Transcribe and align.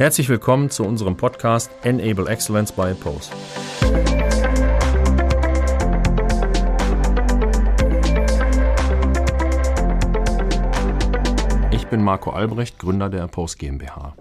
Herzlich 0.00 0.30
willkommen 0.30 0.70
zu 0.70 0.82
unserem 0.82 1.18
Podcast 1.18 1.70
Enable 1.82 2.26
Excellence 2.26 2.72
by 2.72 2.94
Post. 2.94 3.30
Ich 11.70 11.86
bin 11.88 12.02
Marco 12.02 12.30
Albrecht, 12.30 12.78
Gründer 12.78 13.10
der 13.10 13.28
Post 13.28 13.58
GmbH. 13.58 14.16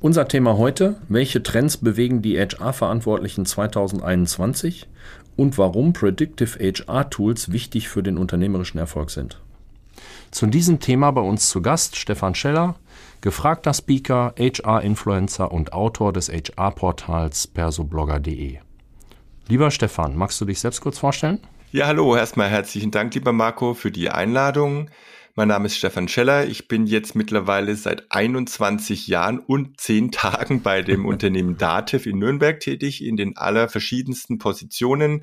Unser 0.00 0.28
Thema 0.28 0.56
heute, 0.56 0.96
welche 1.10 1.42
Trends 1.42 1.76
bewegen 1.76 2.22
die 2.22 2.38
HR-Verantwortlichen 2.38 3.44
2021 3.44 4.88
und 5.36 5.58
warum 5.58 5.92
Predictive 5.92 6.58
HR-Tools 6.58 7.52
wichtig 7.52 7.90
für 7.90 8.02
den 8.02 8.16
unternehmerischen 8.16 8.78
Erfolg 8.78 9.10
sind. 9.10 9.42
Zu 10.30 10.46
diesem 10.46 10.80
Thema 10.80 11.10
bei 11.10 11.20
uns 11.20 11.50
zu 11.50 11.60
Gast 11.60 11.96
Stefan 11.96 12.34
Scheller, 12.34 12.76
gefragter 13.22 13.72
Speaker, 13.72 14.34
HR-Influencer 14.36 15.50
und 15.50 15.72
Autor 15.72 16.12
des 16.12 16.28
HR-Portals 16.28 17.46
persoblogger.de. 17.46 18.58
Lieber 19.48 19.70
Stefan, 19.70 20.16
magst 20.16 20.40
du 20.40 20.44
dich 20.44 20.60
selbst 20.60 20.80
kurz 20.82 20.98
vorstellen? 20.98 21.40
Ja, 21.70 21.86
hallo, 21.86 22.14
erstmal 22.14 22.50
herzlichen 22.50 22.90
Dank, 22.90 23.14
lieber 23.14 23.32
Marco, 23.32 23.72
für 23.74 23.90
die 23.90 24.10
Einladung. 24.10 24.90
Mein 25.34 25.48
Name 25.48 25.66
ist 25.66 25.78
Stefan 25.78 26.08
Scheller. 26.08 26.46
Ich 26.46 26.68
bin 26.68 26.84
jetzt 26.84 27.14
mittlerweile 27.14 27.74
seit 27.74 28.12
21 28.12 29.06
Jahren 29.06 29.38
und 29.38 29.80
10 29.80 30.10
Tagen 30.10 30.60
bei 30.60 30.82
dem 30.82 31.06
Unternehmen 31.06 31.56
Dativ 31.56 32.04
in 32.04 32.18
Nürnberg 32.18 32.60
tätig, 32.60 33.02
in 33.02 33.16
den 33.16 33.38
allerverschiedensten 33.38 34.38
Positionen. 34.38 35.22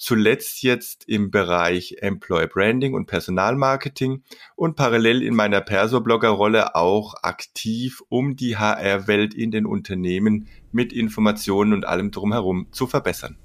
Zuletzt 0.00 0.62
jetzt 0.62 1.06
im 1.08 1.30
Bereich 1.30 1.98
Employer 2.00 2.46
Branding 2.46 2.94
und 2.94 3.04
Personalmarketing 3.04 4.22
und 4.56 4.74
parallel 4.74 5.22
in 5.22 5.34
meiner 5.34 5.60
Perso-Blogger-Rolle 5.60 6.74
auch 6.74 7.16
aktiv, 7.22 8.00
um 8.08 8.34
die 8.34 8.56
HR-Welt 8.56 9.34
in 9.34 9.50
den 9.50 9.66
Unternehmen 9.66 10.48
mit 10.72 10.94
Informationen 10.94 11.74
und 11.74 11.84
allem 11.84 12.12
drumherum 12.12 12.68
zu 12.72 12.86
verbessern. 12.86 13.36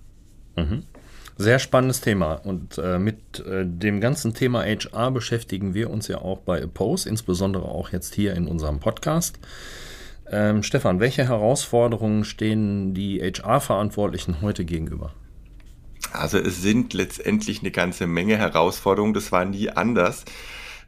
Mhm. 0.56 0.84
Sehr 1.36 1.60
spannendes 1.60 2.00
Thema. 2.00 2.36
Und 2.36 2.78
äh, 2.78 3.00
mit 3.00 3.46
äh, 3.46 3.66
dem 3.66 4.00
ganzen 4.00 4.34
Thema 4.34 4.64
HR 4.64 5.12
beschäftigen 5.12 5.74
wir 5.74 5.90
uns 5.90 6.08
ja 6.08 6.20
auch 6.20 6.40
bei 6.40 6.64
Oppose, 6.64 7.10
insbesondere 7.10 7.66
auch 7.66 7.90
jetzt 7.90 8.16
hier 8.16 8.34
in 8.34 8.48
unserem 8.48 8.80
Podcast. 8.80 9.40
Ähm, 10.32 10.64
Stefan, 10.64 11.02
welche 11.02 11.28
Herausforderungen 11.28 12.24
stehen 12.24 12.94
die 12.94 13.20
HR-Verantwortlichen 13.20 14.40
heute 14.42 14.64
gegenüber? 14.64 15.12
Also 16.18 16.38
es 16.38 16.62
sind 16.62 16.94
letztendlich 16.94 17.60
eine 17.60 17.72
ganze 17.72 18.08
Menge 18.08 18.38
Herausforderungen, 18.38 19.14
das 19.14 19.32
war 19.32 19.46
nie 19.46 19.70
anders 19.70 20.26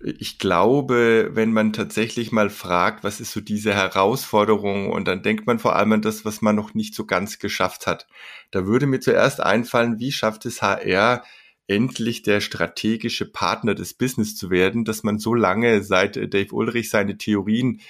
ich 0.02 0.38
glaube, 0.38 1.32
wenn 1.34 1.54
man 1.54 1.74
tatsächlich 1.74 2.32
mal 2.32 2.50
fragt, 2.50 3.04
was 3.04 3.20
ist 3.20 3.32
so 3.32 3.42
diese 3.42 3.74
Herausforderung 3.74 4.92
und 4.92 5.08
dann 5.08 5.24
denkt 5.24 5.48
man 5.48 5.60
vor 5.60 5.76
allem 5.76 5.94
an 5.94 6.02
das, 6.02 6.24
was 6.24 6.42
man 6.42 6.56
noch 6.56 6.74
nicht 6.74 6.94
so 6.94 7.06
ganz 7.06 7.40
geschafft 7.40 7.88
hat. 7.88 8.08
Da 8.52 8.66
würde 8.68 8.86
mir 8.86 9.00
zuerst 9.00 9.42
einfallen, 9.42 10.00
wie 10.00 10.12
schafft 10.12 10.46
es 10.46 10.62
HR, 10.62 11.24
endlich 11.68 12.22
der 12.22 12.42
strategische 12.42 13.30
Partner 13.30 13.76
des 13.76 13.94
Business 13.96 14.36
zu 14.36 14.50
werden, 14.50 14.86
dass 14.86 15.04
man 15.04 15.20
so 15.20 15.34
lange 15.34 15.84
seit 15.84 16.16
Dave 16.16 16.54
Ulrich 16.54 16.90
seine 16.90 17.18
Theorien 17.18 17.82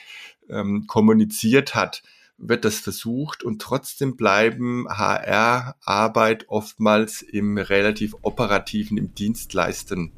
ähm, 0.49 0.85
kommuniziert 0.87 1.75
hat, 1.75 2.03
wird 2.37 2.65
das 2.65 2.79
versucht 2.79 3.43
und 3.43 3.61
trotzdem 3.61 4.15
bleiben 4.15 4.87
HR-Arbeit 4.89 6.45
oftmals 6.49 7.21
im 7.21 7.57
relativ 7.57 8.15
operativen, 8.21 8.97
im 8.97 9.15
Dienstleisten 9.15 10.11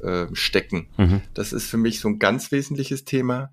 äh, 0.00 0.26
stecken. 0.32 0.88
Mhm. 0.96 1.20
Das 1.34 1.52
ist 1.52 1.68
für 1.68 1.76
mich 1.76 2.00
so 2.00 2.08
ein 2.08 2.18
ganz 2.18 2.52
wesentliches 2.52 3.04
Thema. 3.04 3.52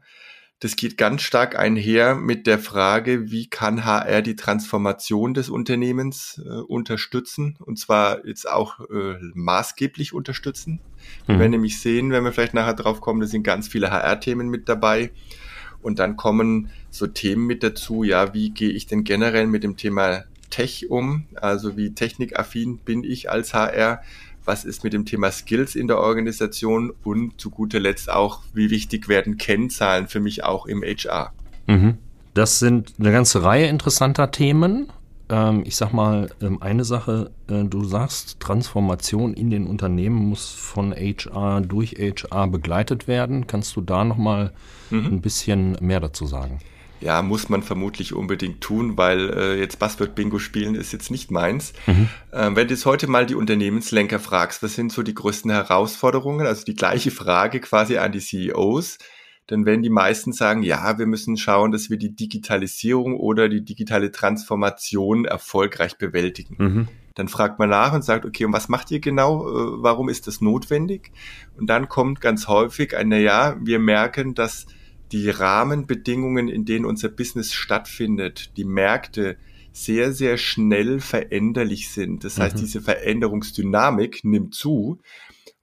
Das 0.59 0.75
geht 0.75 0.95
ganz 0.95 1.23
stark 1.23 1.57
einher 1.57 2.13
mit 2.13 2.45
der 2.45 2.59
Frage, 2.59 3.31
wie 3.31 3.49
kann 3.49 3.83
HR 3.83 4.21
die 4.21 4.35
Transformation 4.35 5.33
des 5.33 5.49
Unternehmens 5.49 6.39
äh, 6.45 6.49
unterstützen 6.49 7.57
und 7.59 7.79
zwar 7.79 8.27
jetzt 8.27 8.47
auch 8.47 8.79
äh, 8.81 9.15
maßgeblich 9.33 10.13
unterstützen. 10.13 10.73
Mhm. 11.25 11.33
Wir 11.33 11.39
werden 11.39 11.51
nämlich 11.51 11.79
sehen, 11.81 12.11
wenn 12.11 12.23
wir 12.23 12.31
vielleicht 12.31 12.53
nachher 12.53 12.75
drauf 12.75 13.01
kommen, 13.01 13.21
da 13.21 13.25
sind 13.25 13.41
ganz 13.41 13.67
viele 13.67 13.89
HR-Themen 13.89 14.49
mit 14.49 14.69
dabei. 14.69 15.09
Und 15.81 15.99
dann 15.99 16.17
kommen 16.17 16.69
so 16.89 17.07
Themen 17.07 17.47
mit 17.47 17.63
dazu, 17.63 18.03
ja, 18.03 18.33
wie 18.33 18.51
gehe 18.51 18.69
ich 18.69 18.87
denn 18.87 19.03
generell 19.03 19.47
mit 19.47 19.63
dem 19.63 19.77
Thema 19.77 20.23
Tech 20.49 20.89
um? 20.89 21.25
Also 21.35 21.77
wie 21.77 21.93
technikaffin 21.93 22.77
bin 22.77 23.03
ich 23.03 23.29
als 23.29 23.53
HR? 23.53 24.01
was 24.45 24.65
ist 24.65 24.83
mit 24.83 24.93
dem 24.93 25.05
Thema 25.05 25.31
Skills 25.31 25.75
in 25.75 25.87
der 25.87 25.99
Organisation 25.99 26.93
und 27.03 27.39
zu 27.39 27.49
guter 27.49 27.79
Letzt 27.79 28.09
auch, 28.09 28.41
wie 28.53 28.69
wichtig 28.69 29.07
werden 29.07 29.37
Kennzahlen 29.37 30.07
für 30.07 30.19
mich 30.19 30.43
auch 30.43 30.65
im 30.65 30.83
HR. 30.83 31.31
Mhm. 31.67 31.97
Das 32.33 32.59
sind 32.59 32.93
eine 32.99 33.11
ganze 33.11 33.43
Reihe 33.43 33.67
interessanter 33.67 34.31
Themen. 34.31 34.87
Ähm, 35.31 35.63
ich 35.65 35.75
sag 35.75 35.93
mal, 35.93 36.29
ähm, 36.41 36.61
eine 36.61 36.83
Sache, 36.83 37.31
äh, 37.49 37.63
du 37.63 37.83
sagst, 37.85 38.39
Transformation 38.39 39.33
in 39.33 39.49
den 39.49 39.65
Unternehmen 39.65 40.17
muss 40.17 40.49
von 40.51 40.93
HR 40.93 41.61
durch 41.61 41.93
HR 41.93 42.47
begleitet 42.47 43.07
werden. 43.07 43.47
Kannst 43.47 43.75
du 43.75 43.81
da 43.81 44.03
nochmal 44.03 44.51
mhm. 44.89 45.05
ein 45.05 45.21
bisschen 45.21 45.77
mehr 45.79 46.01
dazu 46.01 46.27
sagen? 46.27 46.59
ja, 47.01 47.21
muss 47.23 47.49
man 47.49 47.63
vermutlich 47.63 48.13
unbedingt 48.13 48.61
tun, 48.61 48.95
weil 48.95 49.31
äh, 49.31 49.59
jetzt 49.59 49.79
Buzzword-Bingo 49.79 50.37
spielen 50.37 50.75
ist 50.75 50.93
jetzt 50.93 51.09
nicht 51.09 51.31
meins. 51.31 51.73
Mhm. 51.87 52.09
Ähm, 52.31 52.55
wenn 52.55 52.67
du 52.67 52.75
jetzt 52.75 52.85
heute 52.85 53.07
mal 53.07 53.25
die 53.25 53.35
Unternehmenslenker 53.35 54.19
fragst, 54.19 54.61
was 54.61 54.75
sind 54.75 54.91
so 54.91 55.01
die 55.01 55.15
größten 55.15 55.49
Herausforderungen, 55.49 56.45
also 56.45 56.63
die 56.63 56.75
gleiche 56.75 57.09
Frage 57.09 57.59
quasi 57.59 57.97
an 57.97 58.11
die 58.11 58.19
CEOs, 58.19 58.99
dann 59.51 59.65
werden 59.65 59.83
die 59.83 59.89
meisten 59.89 60.31
sagen, 60.31 60.63
ja, 60.63 60.97
wir 60.97 61.05
müssen 61.05 61.35
schauen, 61.35 61.73
dass 61.73 61.89
wir 61.89 61.97
die 61.97 62.15
Digitalisierung 62.15 63.19
oder 63.19 63.49
die 63.49 63.65
digitale 63.65 64.09
Transformation 64.09 65.25
erfolgreich 65.25 65.97
bewältigen. 65.97 66.55
Mhm. 66.57 66.87
Dann 67.15 67.27
fragt 67.27 67.59
man 67.59 67.69
nach 67.69 67.91
und 67.91 68.01
sagt, 68.01 68.25
okay, 68.25 68.45
und 68.45 68.53
was 68.53 68.69
macht 68.69 68.91
ihr 68.91 69.01
genau? 69.01 69.41
Äh, 69.41 69.83
warum 69.83 70.07
ist 70.07 70.27
das 70.27 70.39
notwendig? 70.39 71.11
Und 71.57 71.69
dann 71.69 71.89
kommt 71.89 72.21
ganz 72.21 72.47
häufig 72.47 72.95
ein, 72.95 73.09
na 73.09 73.17
ja, 73.17 73.57
wir 73.59 73.79
merken, 73.79 74.35
dass 74.35 74.67
die 75.11 75.29
Rahmenbedingungen, 75.29 76.47
in 76.47 76.63
denen 76.63 76.85
unser 76.85 77.09
Business 77.09 77.51
stattfindet, 77.51 78.55
die 78.55 78.63
Märkte 78.63 79.35
sehr, 79.73 80.13
sehr 80.13 80.37
schnell 80.37 81.01
veränderlich 81.01 81.89
sind. 81.89 82.23
Das 82.23 82.39
heißt, 82.39 82.55
mhm. 82.55 82.61
diese 82.61 82.79
Veränderungsdynamik 82.79 84.23
nimmt 84.23 84.55
zu 84.55 85.01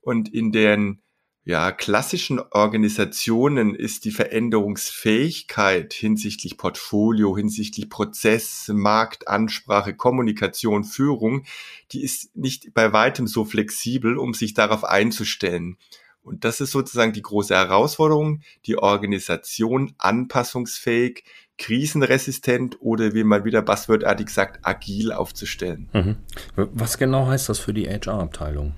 und 0.02 0.28
in 0.28 0.52
den 0.52 1.00
ja, 1.48 1.72
klassischen 1.72 2.40
Organisationen 2.50 3.74
ist 3.74 4.04
die 4.04 4.10
Veränderungsfähigkeit 4.10 5.94
hinsichtlich 5.94 6.58
Portfolio, 6.58 7.34
hinsichtlich 7.34 7.88
Prozess, 7.88 8.70
Markt, 8.70 9.28
Ansprache, 9.28 9.94
Kommunikation, 9.94 10.84
Führung, 10.84 11.44
die 11.90 12.02
ist 12.02 12.36
nicht 12.36 12.74
bei 12.74 12.92
weitem 12.92 13.26
so 13.26 13.46
flexibel, 13.46 14.18
um 14.18 14.34
sich 14.34 14.52
darauf 14.52 14.84
einzustellen. 14.84 15.78
Und 16.20 16.44
das 16.44 16.60
ist 16.60 16.72
sozusagen 16.72 17.14
die 17.14 17.22
große 17.22 17.54
Herausforderung, 17.54 18.42
die 18.66 18.76
Organisation 18.76 19.94
anpassungsfähig, 19.96 21.24
krisenresistent 21.56 22.76
oder 22.82 23.14
wie 23.14 23.24
man 23.24 23.46
wieder 23.46 23.62
buzzwordartig 23.62 24.28
sagt, 24.28 24.66
agil 24.66 25.12
aufzustellen. 25.12 25.88
Mhm. 25.94 26.16
Was 26.56 26.98
genau 26.98 27.26
heißt 27.26 27.48
das 27.48 27.58
für 27.58 27.72
die 27.72 27.88
HR-Abteilung? 27.88 28.74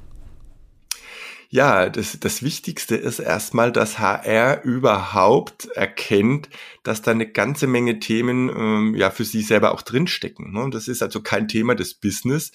Ja, 1.53 1.89
das, 1.89 2.19
das 2.21 2.45
Wichtigste 2.45 2.95
ist 2.95 3.19
erstmal, 3.19 3.73
dass 3.73 3.99
HR 3.99 4.63
überhaupt 4.63 5.67
erkennt, 5.75 6.49
dass 6.85 7.03
da 7.03 7.11
eine 7.11 7.27
ganze 7.27 7.67
Menge 7.67 7.99
Themen 7.99 8.49
ähm, 8.49 8.95
ja 8.95 9.11
für 9.11 9.25
sie 9.25 9.43
selber 9.43 9.75
auch 9.75 9.83
drinstecken. 9.83 10.53
Ne? 10.53 10.71
Das 10.71 10.87
ist 10.87 11.03
also 11.03 11.21
kein 11.21 11.49
Thema 11.49 11.75
des 11.75 11.95
Business, 11.95 12.53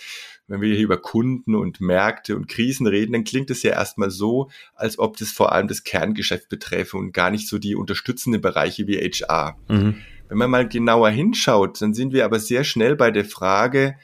wenn 0.48 0.62
wir 0.62 0.74
hier 0.74 0.86
über 0.86 0.98
Kunden 0.98 1.56
und 1.56 1.82
Märkte 1.82 2.36
und 2.36 2.48
Krisen 2.48 2.88
reden, 2.88 3.14
dann 3.14 3.24
klingt 3.24 3.50
es 3.50 3.64
ja 3.64 3.72
erstmal 3.72 4.12
so, 4.12 4.50
als 4.76 5.00
ob 5.00 5.18
das 5.18 5.30
vor 5.30 5.52
allem 5.52 5.68
das 5.68 5.84
Kerngeschäft 5.84 6.50
beträfe 6.50 6.98
und 6.98 7.14
gar 7.14 7.32
nicht 7.32 7.48
so 7.48 7.58
die 7.58 7.76
unterstützenden 7.76 8.42
Bereiche 8.42 8.88
wie 8.88 8.98
HR. 8.98 9.58
Mhm. 9.68 9.96
Wenn 10.30 10.38
man 10.38 10.52
mal 10.52 10.68
genauer 10.68 11.10
hinschaut, 11.10 11.82
dann 11.82 11.94
sind 11.94 12.14
wir 12.14 12.26
aber 12.26 12.40
sehr 12.40 12.64
schnell 12.64 12.96
bei 12.96 13.12
der 13.12 13.26
Frage, 13.26 13.96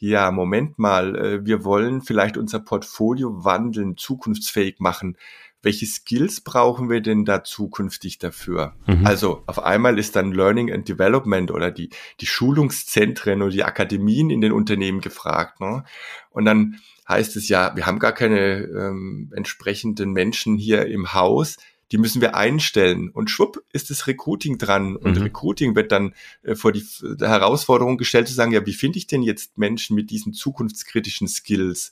ja, 0.00 0.30
Moment 0.32 0.78
mal, 0.78 1.16
äh, 1.16 1.46
wir 1.46 1.64
wollen 1.64 2.02
vielleicht 2.02 2.36
unser 2.36 2.58
Portfolio 2.58 3.44
wandeln, 3.44 3.96
zukunftsfähig 3.96 4.80
machen 4.80 5.16
welche 5.62 5.86
Skills 5.86 6.40
brauchen 6.40 6.88
wir 6.88 7.00
denn 7.00 7.24
da 7.24 7.44
zukünftig 7.44 8.18
dafür? 8.18 8.74
Mhm. 8.86 9.06
Also 9.06 9.42
auf 9.46 9.62
einmal 9.62 9.98
ist 9.98 10.16
dann 10.16 10.32
Learning 10.32 10.72
and 10.72 10.88
Development 10.88 11.50
oder 11.50 11.70
die, 11.70 11.90
die 12.20 12.26
Schulungszentren 12.26 13.42
oder 13.42 13.50
die 13.50 13.64
Akademien 13.64 14.30
in 14.30 14.40
den 14.40 14.52
Unternehmen 14.52 15.00
gefragt. 15.00 15.60
Ne? 15.60 15.84
Und 16.30 16.46
dann 16.46 16.80
heißt 17.08 17.36
es 17.36 17.48
ja, 17.48 17.76
wir 17.76 17.86
haben 17.86 17.98
gar 17.98 18.12
keine 18.12 18.62
ähm, 18.62 19.32
entsprechenden 19.34 20.12
Menschen 20.12 20.56
hier 20.56 20.86
im 20.86 21.12
Haus, 21.12 21.56
die 21.92 21.98
müssen 21.98 22.20
wir 22.20 22.36
einstellen. 22.36 23.10
Und 23.10 23.30
schwupp 23.30 23.62
ist 23.72 23.90
das 23.90 24.06
Recruiting 24.06 24.58
dran. 24.58 24.96
Und 24.96 25.16
mhm. 25.16 25.22
Recruiting 25.22 25.74
wird 25.74 25.92
dann 25.92 26.14
äh, 26.42 26.54
vor 26.54 26.72
die 26.72 26.84
Herausforderung 27.20 27.98
gestellt 27.98 28.28
zu 28.28 28.34
sagen, 28.34 28.52
ja, 28.52 28.64
wie 28.66 28.72
finde 28.72 28.98
ich 28.98 29.06
denn 29.06 29.22
jetzt 29.22 29.58
Menschen 29.58 29.96
mit 29.96 30.10
diesen 30.10 30.32
zukunftskritischen 30.32 31.28
Skills? 31.28 31.90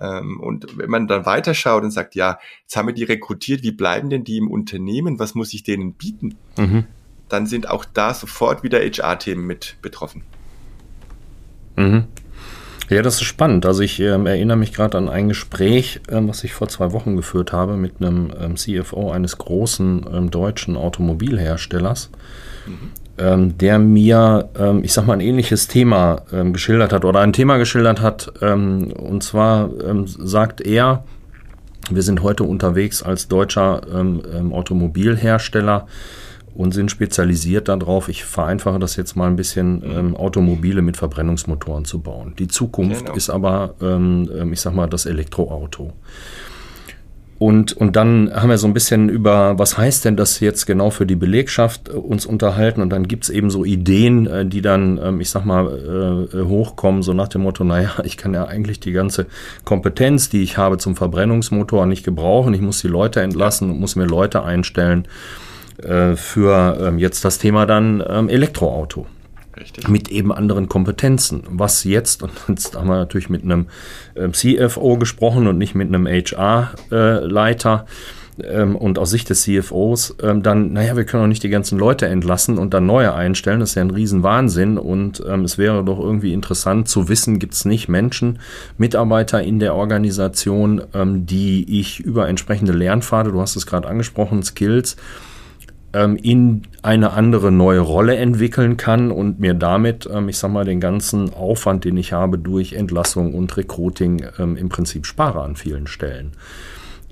Ähm, 0.00 0.40
und 0.40 0.78
wenn 0.78 0.90
man 0.90 1.08
dann 1.08 1.26
weiterschaut 1.26 1.82
und 1.82 1.90
sagt, 1.90 2.14
ja, 2.14 2.38
jetzt 2.62 2.76
haben 2.76 2.88
wir 2.88 2.94
die 2.94 3.04
rekrutiert, 3.04 3.62
wie 3.62 3.72
bleiben 3.72 4.10
denn 4.10 4.24
die 4.24 4.38
im 4.38 4.50
Unternehmen? 4.50 5.18
Was 5.18 5.34
muss 5.34 5.52
ich 5.52 5.62
denen 5.62 5.94
bieten? 5.94 6.36
Mhm. 6.56 6.86
dann 7.28 7.46
sind 7.46 7.68
auch 7.68 7.84
da 7.84 8.14
sofort 8.14 8.62
wieder 8.62 8.80
HR-Themen 8.80 9.46
mit 9.46 9.76
betroffen. 9.82 10.22
Mhm. 11.76 12.06
Ja, 12.88 13.02
das 13.02 13.16
ist 13.16 13.24
spannend. 13.24 13.66
Also 13.66 13.82
ich 13.82 14.00
ähm, 14.00 14.26
erinnere 14.26 14.56
mich 14.56 14.72
gerade 14.72 14.96
an 14.96 15.08
ein 15.08 15.28
Gespräch, 15.28 16.00
ähm, 16.10 16.28
was 16.28 16.42
ich 16.44 16.54
vor 16.54 16.68
zwei 16.68 16.92
Wochen 16.92 17.16
geführt 17.16 17.52
habe 17.52 17.76
mit 17.76 18.00
einem 18.00 18.30
ähm, 18.40 18.56
CFO 18.56 19.10
eines 19.10 19.36
großen 19.36 20.06
ähm, 20.12 20.30
deutschen 20.30 20.76
Automobilherstellers, 20.76 22.10
mhm. 22.66 22.90
Ähm, 23.20 23.58
der 23.58 23.80
mir, 23.80 24.48
ähm, 24.56 24.84
ich 24.84 24.92
sag 24.92 25.08
mal, 25.08 25.14
ein 25.14 25.20
ähnliches 25.20 25.66
Thema 25.66 26.22
geschildert 26.30 26.92
hat 26.92 27.04
oder 27.04 27.18
ein 27.18 27.32
Thema 27.32 27.56
geschildert 27.56 28.00
hat. 28.00 28.28
und 28.40 29.22
zwar 29.24 29.70
sagt 30.18 30.60
er, 30.60 31.02
wir 31.90 32.02
sind 32.02 32.22
heute 32.22 32.44
unterwegs 32.44 33.02
als 33.02 33.26
deutscher 33.26 33.80
Automobilhersteller 34.52 35.88
und 36.54 36.72
sind 36.72 36.90
spezialisiert 36.90 37.68
darauf, 37.68 38.08
ich 38.08 38.24
vereinfache 38.24 38.78
das 38.78 38.96
jetzt 38.96 39.16
mal 39.16 39.26
ein 39.26 39.36
bisschen, 39.36 39.82
ähm, 39.84 40.16
Automobile 40.16 40.82
mit 40.82 40.96
Verbrennungsmotoren 40.96 41.84
zu 41.84 42.00
bauen. 42.00 42.34
Die 42.38 42.48
Zukunft 42.48 43.06
genau. 43.06 43.16
ist 43.16 43.30
aber, 43.30 43.74
ähm, 43.80 44.28
ähm, 44.36 44.52
ich 44.52 44.60
sag 44.60 44.74
mal, 44.74 44.86
das 44.86 45.06
Elektroauto. 45.06 45.92
Und, 47.38 47.72
und 47.72 47.94
dann 47.94 48.32
haben 48.34 48.50
wir 48.50 48.58
so 48.58 48.66
ein 48.66 48.74
bisschen 48.74 49.08
über, 49.08 49.56
was 49.60 49.78
heißt 49.78 50.04
denn 50.04 50.16
das 50.16 50.40
jetzt 50.40 50.66
genau 50.66 50.90
für 50.90 51.06
die 51.06 51.14
Belegschaft 51.14 51.88
äh, 51.88 51.92
uns 51.92 52.26
unterhalten. 52.26 52.82
Und 52.82 52.90
dann 52.90 53.06
gibt's 53.06 53.28
eben 53.28 53.48
so 53.50 53.64
Ideen, 53.64 54.26
äh, 54.26 54.44
die 54.44 54.60
dann, 54.60 54.98
ähm, 55.02 55.20
ich 55.20 55.30
sag 55.30 55.44
mal, 55.44 56.28
äh, 56.32 56.42
hochkommen, 56.42 57.02
so 57.02 57.12
nach 57.12 57.28
dem 57.28 57.42
Motto, 57.42 57.62
naja, 57.62 57.92
ich 58.02 58.16
kann 58.16 58.34
ja 58.34 58.46
eigentlich 58.46 58.80
die 58.80 58.92
ganze 58.92 59.26
Kompetenz, 59.64 60.28
die 60.28 60.42
ich 60.42 60.58
habe 60.58 60.78
zum 60.78 60.96
Verbrennungsmotor, 60.96 61.86
nicht 61.86 62.04
gebrauchen. 62.04 62.54
Ich 62.54 62.60
muss 62.60 62.80
die 62.80 62.88
Leute 62.88 63.20
entlassen 63.20 63.70
und 63.70 63.78
muss 63.78 63.94
mir 63.94 64.06
Leute 64.06 64.42
einstellen 64.42 65.06
äh, 65.82 66.16
für 66.16 66.78
ähm, 66.80 66.98
jetzt 66.98 67.24
das 67.24 67.38
Thema 67.38 67.66
dann 67.66 68.02
ähm, 68.08 68.28
Elektroauto. 68.28 69.06
Richtig. 69.56 69.88
Mit 69.88 70.08
eben 70.08 70.32
anderen 70.32 70.68
Kompetenzen. 70.68 71.42
Was 71.48 71.84
jetzt, 71.84 72.22
und 72.22 72.32
jetzt 72.48 72.76
haben 72.76 72.88
wir 72.88 72.96
natürlich 72.96 73.28
mit 73.28 73.42
einem 73.42 73.66
ähm, 74.16 74.32
CFO 74.32 74.98
gesprochen 74.98 75.46
und 75.46 75.58
nicht 75.58 75.74
mit 75.74 75.88
einem 75.88 76.06
HR-Leiter. 76.06 77.86
Ähm, 78.44 78.76
und 78.76 79.00
aus 79.00 79.10
Sicht 79.10 79.30
des 79.30 79.42
CFOs 79.42 80.14
ähm, 80.22 80.44
dann, 80.44 80.72
naja, 80.72 80.96
wir 80.96 81.04
können 81.04 81.24
doch 81.24 81.28
nicht 81.28 81.42
die 81.42 81.48
ganzen 81.48 81.76
Leute 81.76 82.06
entlassen 82.06 82.56
und 82.56 82.72
dann 82.72 82.86
neue 82.86 83.12
einstellen. 83.14 83.58
Das 83.58 83.70
ist 83.70 83.74
ja 83.74 83.82
ein 83.82 83.90
Riesenwahnsinn. 83.90 84.78
Und 84.78 85.22
ähm, 85.28 85.42
es 85.42 85.58
wäre 85.58 85.84
doch 85.84 85.98
irgendwie 85.98 86.32
interessant 86.32 86.88
zu 86.88 87.08
wissen, 87.08 87.40
gibt 87.40 87.54
es 87.54 87.64
nicht 87.64 87.88
Menschen, 87.88 88.38
Mitarbeiter 88.78 89.42
in 89.42 89.58
der 89.58 89.74
Organisation, 89.74 90.82
die 90.94 91.80
ich 91.80 92.00
über 92.00 92.28
entsprechende 92.28 92.72
Lernpfade, 92.72 93.32
du 93.32 93.40
hast 93.40 93.56
es 93.56 93.66
gerade 93.66 93.88
angesprochen, 93.88 94.42
Skills, 94.42 94.96
ähm, 95.92 96.16
in 96.16 96.62
eine 96.82 97.12
andere 97.12 97.50
neue 97.50 97.80
Rolle 97.80 98.16
entwickeln 98.16 98.76
kann 98.76 99.10
und 99.10 99.40
mir 99.40 99.54
damit, 99.54 100.08
ähm, 100.12 100.28
ich 100.28 100.38
sag 100.38 100.50
mal, 100.50 100.64
den 100.64 100.80
ganzen 100.80 101.32
Aufwand, 101.32 101.84
den 101.84 101.96
ich 101.96 102.12
habe 102.12 102.38
durch 102.38 102.74
Entlassung 102.74 103.34
und 103.34 103.56
Recruiting 103.56 104.24
ähm, 104.38 104.56
im 104.56 104.68
Prinzip 104.68 105.06
spare 105.06 105.42
an 105.42 105.56
vielen 105.56 105.86
Stellen. 105.86 106.32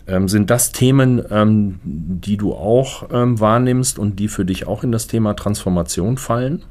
Ähm, 0.06 0.28
sind 0.28 0.50
das 0.50 0.73
Themen, 0.73 1.23
ähm, 1.31 1.81
die 1.82 2.37
du 2.37 2.52
auch 2.52 3.08
ähm, 3.11 3.40
wahrnimmst 3.40 3.99
und 3.99 4.19
die 4.19 4.28
für 4.28 4.44
dich 4.44 4.67
auch 4.67 4.84
in 4.84 4.93
das 4.93 5.06
Thema 5.06 5.34
Transformation 5.34 6.17
fallen? 6.17 6.62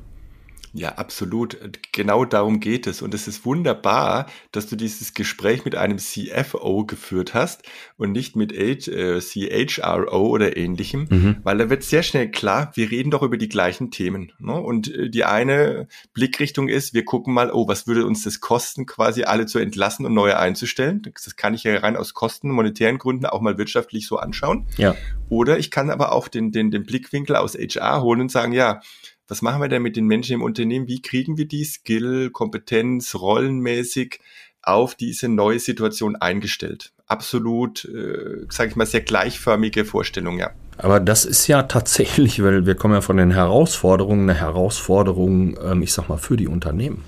Ja, 0.77 0.95
absolut. 0.95 1.57
Genau 1.93 2.25
darum 2.25 2.59
geht 2.59 2.85
es. 2.85 3.01
Und 3.01 3.13
es 3.13 3.29
ist 3.29 3.45
wunderbar, 3.45 4.25
dass 4.51 4.67
du 4.67 4.75
dieses 4.75 5.13
Gespräch 5.13 5.63
mit 5.63 5.73
einem 5.73 5.99
CFO 5.99 6.85
geführt 6.85 7.33
hast 7.33 7.63
und 7.95 8.11
nicht 8.11 8.35
mit 8.35 8.51
H, 8.51 8.91
äh, 8.91 9.21
CHRO 9.21 10.27
oder 10.27 10.57
ähnlichem, 10.57 11.07
mhm. 11.09 11.37
weil 11.43 11.57
da 11.57 11.69
wird 11.69 11.83
sehr 11.83 12.03
schnell 12.03 12.29
klar, 12.29 12.73
wir 12.75 12.91
reden 12.91 13.09
doch 13.09 13.21
über 13.23 13.37
die 13.37 13.47
gleichen 13.47 13.89
Themen. 13.89 14.33
Ne? 14.37 14.53
Und 14.53 14.93
äh, 14.93 15.09
die 15.09 15.23
eine 15.23 15.87
Blickrichtung 16.13 16.67
ist, 16.67 16.93
wir 16.93 17.05
gucken 17.05 17.33
mal, 17.33 17.51
oh, 17.53 17.69
was 17.69 17.87
würde 17.87 18.05
uns 18.05 18.25
das 18.25 18.41
kosten, 18.41 18.85
quasi 18.85 19.23
alle 19.23 19.45
zu 19.45 19.59
entlassen 19.59 20.05
und 20.05 20.13
neue 20.13 20.37
einzustellen? 20.37 21.01
Das 21.03 21.37
kann 21.37 21.53
ich 21.53 21.63
ja 21.63 21.77
rein 21.77 21.95
aus 21.95 22.13
Kosten, 22.13 22.51
monetären 22.51 22.97
Gründen 22.97 23.27
auch 23.27 23.39
mal 23.39 23.57
wirtschaftlich 23.57 24.07
so 24.07 24.17
anschauen. 24.17 24.67
Ja. 24.75 24.93
Oder 25.29 25.57
ich 25.57 25.71
kann 25.71 25.89
aber 25.89 26.11
auch 26.11 26.27
den, 26.27 26.51
den, 26.51 26.69
den 26.69 26.83
Blickwinkel 26.83 27.37
aus 27.37 27.55
HR 27.55 28.01
holen 28.01 28.19
und 28.19 28.31
sagen, 28.31 28.51
ja, 28.51 28.81
was 29.27 29.41
machen 29.41 29.61
wir 29.61 29.69
denn 29.69 29.81
mit 29.81 29.95
den 29.95 30.05
Menschen 30.05 30.35
im 30.35 30.41
Unternehmen? 30.41 30.87
Wie 30.87 31.01
kriegen 31.01 31.37
wir 31.37 31.47
die 31.47 31.63
Skill, 31.63 32.29
Kompetenz, 32.29 33.15
rollenmäßig 33.15 34.19
auf 34.61 34.95
diese 34.95 35.29
neue 35.29 35.59
Situation 35.59 36.15
eingestellt? 36.15 36.91
Absolut, 37.07 37.85
äh, 37.85 38.45
sage 38.49 38.69
ich 38.69 38.75
mal, 38.75 38.85
sehr 38.85 39.01
gleichförmige 39.01 39.85
Vorstellung, 39.85 40.39
ja. 40.39 40.51
Aber 40.77 40.99
das 40.99 41.25
ist 41.25 41.47
ja 41.47 41.63
tatsächlich, 41.63 42.43
weil 42.43 42.65
wir 42.65 42.75
kommen 42.75 42.95
ja 42.95 43.01
von 43.01 43.17
den 43.17 43.31
Herausforderungen, 43.31 44.29
eine 44.29 44.39
Herausforderung, 44.39 45.57
ähm, 45.63 45.81
ich 45.81 45.93
sag 45.93 46.09
mal, 46.09 46.17
für 46.17 46.35
die 46.35 46.47
Unternehmen. 46.47 47.03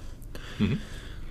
Mhm. 0.60 0.78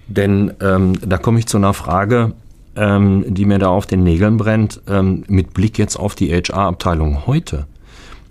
Denn 0.09 0.55
ähm, 0.61 0.99
da 1.01 1.19
komme 1.19 1.39
ich 1.39 1.47
zu 1.47 1.57
einer 1.57 1.75
Frage, 1.75 2.35
ähm, 2.77 3.25
die 3.27 3.45
mir 3.45 3.59
da 3.59 3.69
auf 3.69 3.87
den 3.87 4.03
Nägeln 4.03 4.37
brennt, 4.37 4.83
ähm, 4.87 5.25
mit 5.29 5.55
Blick 5.55 5.79
jetzt 5.79 5.97
auf 5.97 6.15
die 6.15 6.33
HR-Abteilung 6.33 7.27
heute. 7.27 7.67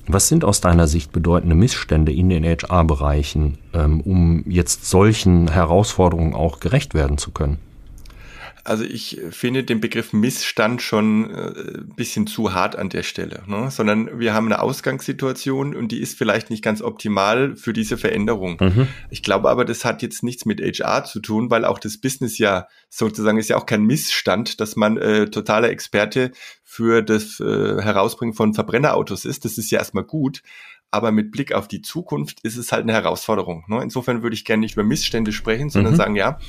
Was 0.08 0.28
sind 0.28 0.46
aus 0.46 0.62
deiner 0.62 0.88
Sicht 0.88 1.12
bedeutende 1.12 1.56
Missstände 1.56 2.14
in 2.14 2.30
den 2.30 2.44
HR-Bereichen, 2.44 3.58
ähm, 3.74 4.02
um 4.02 4.44
jetzt 4.48 4.86
solchen 4.86 5.52
Herausforderungen 5.52 6.36
auch 6.36 6.60
gerecht 6.60 6.94
werden 6.94 7.18
zu 7.18 7.32
können? 7.32 7.58
Also 8.66 8.84
ich 8.84 9.22
finde 9.30 9.64
den 9.64 9.80
Begriff 9.80 10.12
Missstand 10.12 10.82
schon 10.82 11.30
äh, 11.30 11.78
ein 11.78 11.94
bisschen 11.96 12.26
zu 12.26 12.56
hart 12.56 12.76
an 12.76 12.90
der 12.90 13.04
Stelle, 13.04 13.44
ne? 13.46 13.70
sondern 13.70 14.20
wir 14.20 14.34
haben 14.34 14.48
eine 14.48 14.60
Ausgangssituation 14.60 15.76
und 15.76 15.92
die 15.92 16.02
ist 16.02 16.18
vielleicht 16.18 16.50
nicht 16.50 16.64
ganz 16.64 16.82
optimal 16.82 17.56
für 17.56 17.74
diese 17.74 17.96
Veränderung. 17.96 18.58
Mhm. 18.60 18.88
Ich 19.12 19.22
glaube 19.22 19.52
aber, 19.52 19.66
das 19.66 19.86
hat 19.86 20.02
jetzt 20.02 20.24
nichts 20.24 20.46
mit 20.46 20.60
HR 20.60 21.04
zu 21.04 21.20
tun, 21.20 21.52
weil 21.52 21.64
auch 21.64 21.78
das 21.78 22.00
Business 22.00 22.40
ja 22.40 22.68
sozusagen 22.90 23.38
ist 23.38 23.50
ja 23.50 23.58
auch 23.58 23.68
kein 23.68 23.84
Missstand, 23.84 24.60
dass 24.60 24.76
man 24.76 24.98
äh, 24.98 25.30
totaler 25.30 25.70
Experte 25.70 26.32
für 26.64 27.04
das 27.04 27.40
äh, 27.40 27.82
Herausbringen 27.82 28.34
von 28.34 28.56
Verbrennerautos 28.56 29.26
ist. 29.26 29.46
Das 29.46 29.60
ist 29.60 29.70
ja 29.70 29.78
erstmal 29.78 30.06
gut 30.06 30.42
aber 30.92 31.12
mit 31.12 31.32
Blick 31.32 31.54
auf 31.54 31.68
die 31.68 31.82
Zukunft 31.82 32.40
ist 32.42 32.58
es 32.58 32.72
halt 32.72 32.84
eine 32.84 32.94
Herausforderung. 32.94 33.66
Ne? 33.68 33.82
Insofern 33.84 34.24
würde 34.24 34.36
ich 34.36 34.46
gerne 34.46 34.62
nicht 34.62 34.74
über 34.74 34.84
Missstände 34.84 35.32
sprechen, 35.32 35.70
sondern 35.70 35.94
mhm. 35.94 35.98
sagen, 35.98 36.16
ja, 36.16 36.40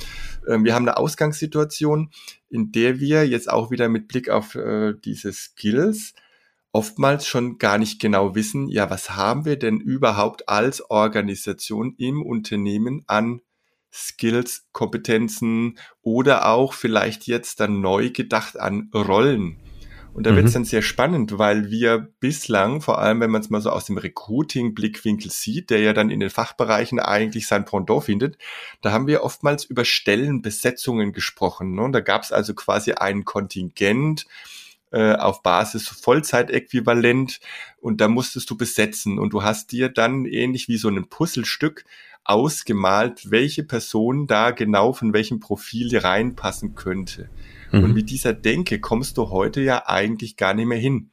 äh, 0.47 0.57
wir 0.59 0.73
haben 0.73 0.87
eine 0.87 0.97
Ausgangssituation, 0.97 2.11
in 2.49 2.71
der 2.71 2.99
wir 2.99 3.27
jetzt 3.27 3.49
auch 3.49 3.71
wieder 3.71 3.89
mit 3.89 4.07
Blick 4.07 4.29
auf 4.29 4.55
äh, 4.55 4.93
diese 5.03 5.33
Skills 5.33 6.13
oftmals 6.71 7.25
schon 7.25 7.57
gar 7.57 7.77
nicht 7.77 7.99
genau 7.99 8.35
wissen, 8.35 8.67
ja, 8.67 8.89
was 8.89 9.15
haben 9.15 9.45
wir 9.45 9.57
denn 9.57 9.79
überhaupt 9.79 10.47
als 10.47 10.89
Organisation 10.91 11.95
im 11.97 12.21
Unternehmen 12.21 13.03
an 13.07 13.41
Skills, 13.91 14.67
Kompetenzen 14.73 15.79
oder 16.01 16.47
auch 16.47 16.73
vielleicht 16.73 17.25
jetzt 17.25 17.59
dann 17.59 17.81
neu 17.81 18.11
gedacht 18.11 18.59
an 18.59 18.91
Rollen. 18.93 19.57
Und 20.17 20.25
da 20.25 20.31
mhm. 20.31 20.37
wird 20.37 20.47
es 20.47 20.53
dann 20.53 20.65
sehr 20.65 20.81
spannend, 20.81 21.37
weil 21.37 21.69
wir 21.69 22.07
bislang, 22.19 22.81
vor 22.81 22.97
allem 22.97 23.19
wenn 23.19 23.29
man 23.29 23.39
es 23.39 23.51
mal 23.51 23.61
so 23.61 23.69
aus 23.69 23.85
dem 23.85 23.99
Recruiting-Blickwinkel 23.99 25.29
sieht, 25.29 25.69
der 25.69 25.79
ja 25.79 25.93
dann 25.93 26.09
in 26.09 26.19
den 26.19 26.31
Fachbereichen 26.31 26.99
eigentlich 26.99 27.45
sein 27.45 27.65
Pendant 27.65 28.03
findet, 28.03 28.35
da 28.81 28.91
haben 28.91 29.05
wir 29.05 29.23
oftmals 29.23 29.63
über 29.63 29.85
Stellenbesetzungen 29.85 31.13
gesprochen. 31.13 31.75
Ne? 31.75 31.83
Und 31.83 31.91
da 31.91 31.99
gab 31.99 32.23
es 32.23 32.31
also 32.31 32.55
quasi 32.55 32.93
ein 32.93 33.25
Kontingent, 33.25 34.25
äh, 34.89 35.13
auf 35.13 35.43
Basis 35.43 35.87
Vollzeitäquivalent 35.87 37.39
und 37.79 38.01
da 38.01 38.07
musstest 38.07 38.49
du 38.49 38.57
besetzen 38.57 39.19
und 39.19 39.33
du 39.33 39.43
hast 39.43 39.71
dir 39.71 39.89
dann 39.89 40.25
ähnlich 40.25 40.67
wie 40.67 40.77
so 40.77 40.89
ein 40.89 41.09
Puzzlestück 41.09 41.85
ausgemalt, 42.23 43.29
welche 43.29 43.63
Person 43.63 44.25
da 44.25 44.49
genau 44.49 44.93
von 44.93 45.13
welchem 45.13 45.39
Profil 45.39 45.95
reinpassen 45.95 46.73
könnte. 46.73 47.29
Mhm. 47.71 47.83
Und 47.83 47.93
mit 47.93 48.09
dieser 48.09 48.33
Denke 48.33 48.79
kommst 48.79 49.17
du 49.17 49.29
heute 49.29 49.61
ja 49.61 49.87
eigentlich 49.87 50.37
gar 50.37 50.53
nicht 50.53 50.67
mehr 50.67 50.77
hin. 50.77 51.11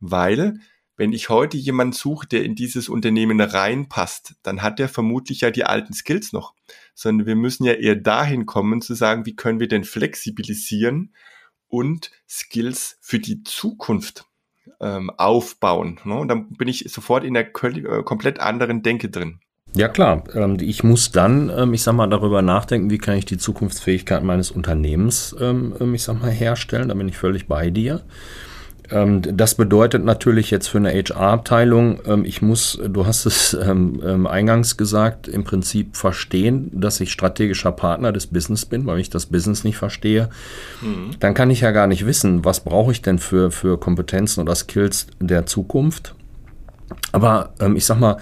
Weil, 0.00 0.60
wenn 0.96 1.12
ich 1.12 1.28
heute 1.28 1.56
jemanden 1.56 1.92
suche, 1.92 2.26
der 2.26 2.44
in 2.44 2.54
dieses 2.54 2.88
Unternehmen 2.88 3.40
reinpasst, 3.40 4.34
dann 4.42 4.62
hat 4.62 4.78
der 4.78 4.88
vermutlich 4.88 5.42
ja 5.42 5.50
die 5.50 5.64
alten 5.64 5.92
Skills 5.92 6.32
noch. 6.32 6.54
Sondern 6.94 7.26
wir 7.26 7.36
müssen 7.36 7.64
ja 7.64 7.72
eher 7.72 7.96
dahin 7.96 8.46
kommen 8.46 8.80
zu 8.80 8.94
sagen, 8.94 9.26
wie 9.26 9.36
können 9.36 9.60
wir 9.60 9.68
denn 9.68 9.84
flexibilisieren 9.84 11.14
und 11.68 12.10
Skills 12.28 12.98
für 13.00 13.18
die 13.18 13.42
Zukunft 13.44 14.26
ähm, 14.80 15.10
aufbauen. 15.10 16.00
Ne? 16.04 16.18
Und 16.18 16.28
dann 16.28 16.50
bin 16.50 16.68
ich 16.68 16.84
sofort 16.88 17.24
in 17.24 17.34
der 17.34 17.48
äh, 17.48 18.02
komplett 18.02 18.40
anderen 18.40 18.82
Denke 18.82 19.08
drin. 19.08 19.40
Ja 19.74 19.88
klar, 19.88 20.24
ähm, 20.34 20.56
ich 20.60 20.82
muss 20.82 21.12
dann, 21.12 21.50
ähm, 21.56 21.74
ich 21.74 21.82
sag 21.82 21.94
mal, 21.94 22.08
darüber 22.08 22.42
nachdenken, 22.42 22.90
wie 22.90 22.98
kann 22.98 23.16
ich 23.16 23.24
die 23.24 23.38
Zukunftsfähigkeit 23.38 24.22
meines 24.24 24.50
Unternehmens, 24.50 25.34
ähm, 25.40 25.94
ich 25.94 26.02
sag 26.02 26.20
mal, 26.20 26.30
herstellen. 26.30 26.88
Da 26.88 26.94
bin 26.94 27.08
ich 27.08 27.16
völlig 27.16 27.46
bei 27.46 27.70
dir. 27.70 28.02
Das 28.92 29.54
bedeutet 29.54 30.04
natürlich 30.04 30.50
jetzt 30.50 30.66
für 30.66 30.78
eine 30.78 30.90
HR-Abteilung, 30.90 32.24
ich 32.24 32.42
muss, 32.42 32.76
du 32.84 33.06
hast 33.06 33.24
es 33.24 33.54
eingangs 34.24 34.76
gesagt, 34.76 35.28
im 35.28 35.44
Prinzip 35.44 35.94
verstehen, 35.94 36.72
dass 36.74 37.00
ich 37.00 37.12
strategischer 37.12 37.70
Partner 37.70 38.10
des 38.10 38.26
Business 38.26 38.66
bin, 38.66 38.86
weil 38.86 38.98
ich 38.98 39.08
das 39.08 39.26
Business 39.26 39.62
nicht 39.62 39.76
verstehe. 39.76 40.28
Mhm. 40.82 41.10
Dann 41.20 41.34
kann 41.34 41.50
ich 41.50 41.60
ja 41.60 41.70
gar 41.70 41.86
nicht 41.86 42.04
wissen, 42.04 42.44
was 42.44 42.64
brauche 42.64 42.90
ich 42.90 43.00
denn 43.00 43.20
für, 43.20 43.52
für 43.52 43.78
Kompetenzen 43.78 44.40
oder 44.40 44.56
Skills 44.56 45.06
der 45.20 45.46
Zukunft 45.46 46.16
Aber 47.12 47.54
ich 47.76 47.84
sag 47.84 48.00
mal, 48.00 48.16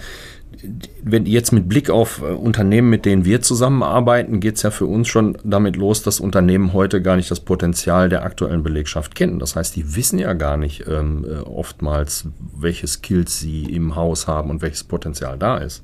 wenn 1.03 1.25
jetzt 1.25 1.51
mit 1.51 1.69
Blick 1.69 1.89
auf 1.89 2.21
äh, 2.21 2.25
Unternehmen, 2.25 2.89
mit 2.89 3.05
denen 3.05 3.25
wir 3.25 3.41
zusammenarbeiten, 3.41 4.39
geht 4.39 4.55
es 4.55 4.63
ja 4.63 4.71
für 4.71 4.85
uns 4.85 5.07
schon 5.07 5.37
damit 5.43 5.75
los, 5.75 6.03
dass 6.03 6.19
Unternehmen 6.19 6.73
heute 6.73 7.01
gar 7.01 7.15
nicht 7.15 7.31
das 7.31 7.39
Potenzial 7.39 8.09
der 8.09 8.23
aktuellen 8.23 8.63
Belegschaft 8.63 9.15
kennen. 9.15 9.39
Das 9.39 9.55
heißt, 9.55 9.75
die 9.75 9.95
wissen 9.95 10.19
ja 10.19 10.33
gar 10.33 10.57
nicht 10.57 10.85
ähm, 10.87 11.25
äh, 11.25 11.39
oftmals, 11.39 12.27
welche 12.55 12.87
Skills 12.87 13.39
sie 13.39 13.63
im 13.63 13.95
Haus 13.95 14.27
haben 14.27 14.49
und 14.49 14.61
welches 14.61 14.83
Potenzial 14.83 15.37
da 15.37 15.57
ist. 15.57 15.83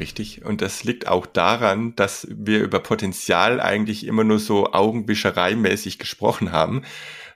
Richtig. 0.00 0.44
Und 0.44 0.60
das 0.60 0.84
liegt 0.84 1.06
auch 1.06 1.26
daran, 1.26 1.94
dass 1.94 2.26
wir 2.30 2.62
über 2.62 2.80
Potenzial 2.80 3.60
eigentlich 3.60 4.06
immer 4.06 4.24
nur 4.24 4.38
so 4.38 4.72
augenwischereimäßig 4.72 5.98
gesprochen 5.98 6.52
haben. 6.52 6.82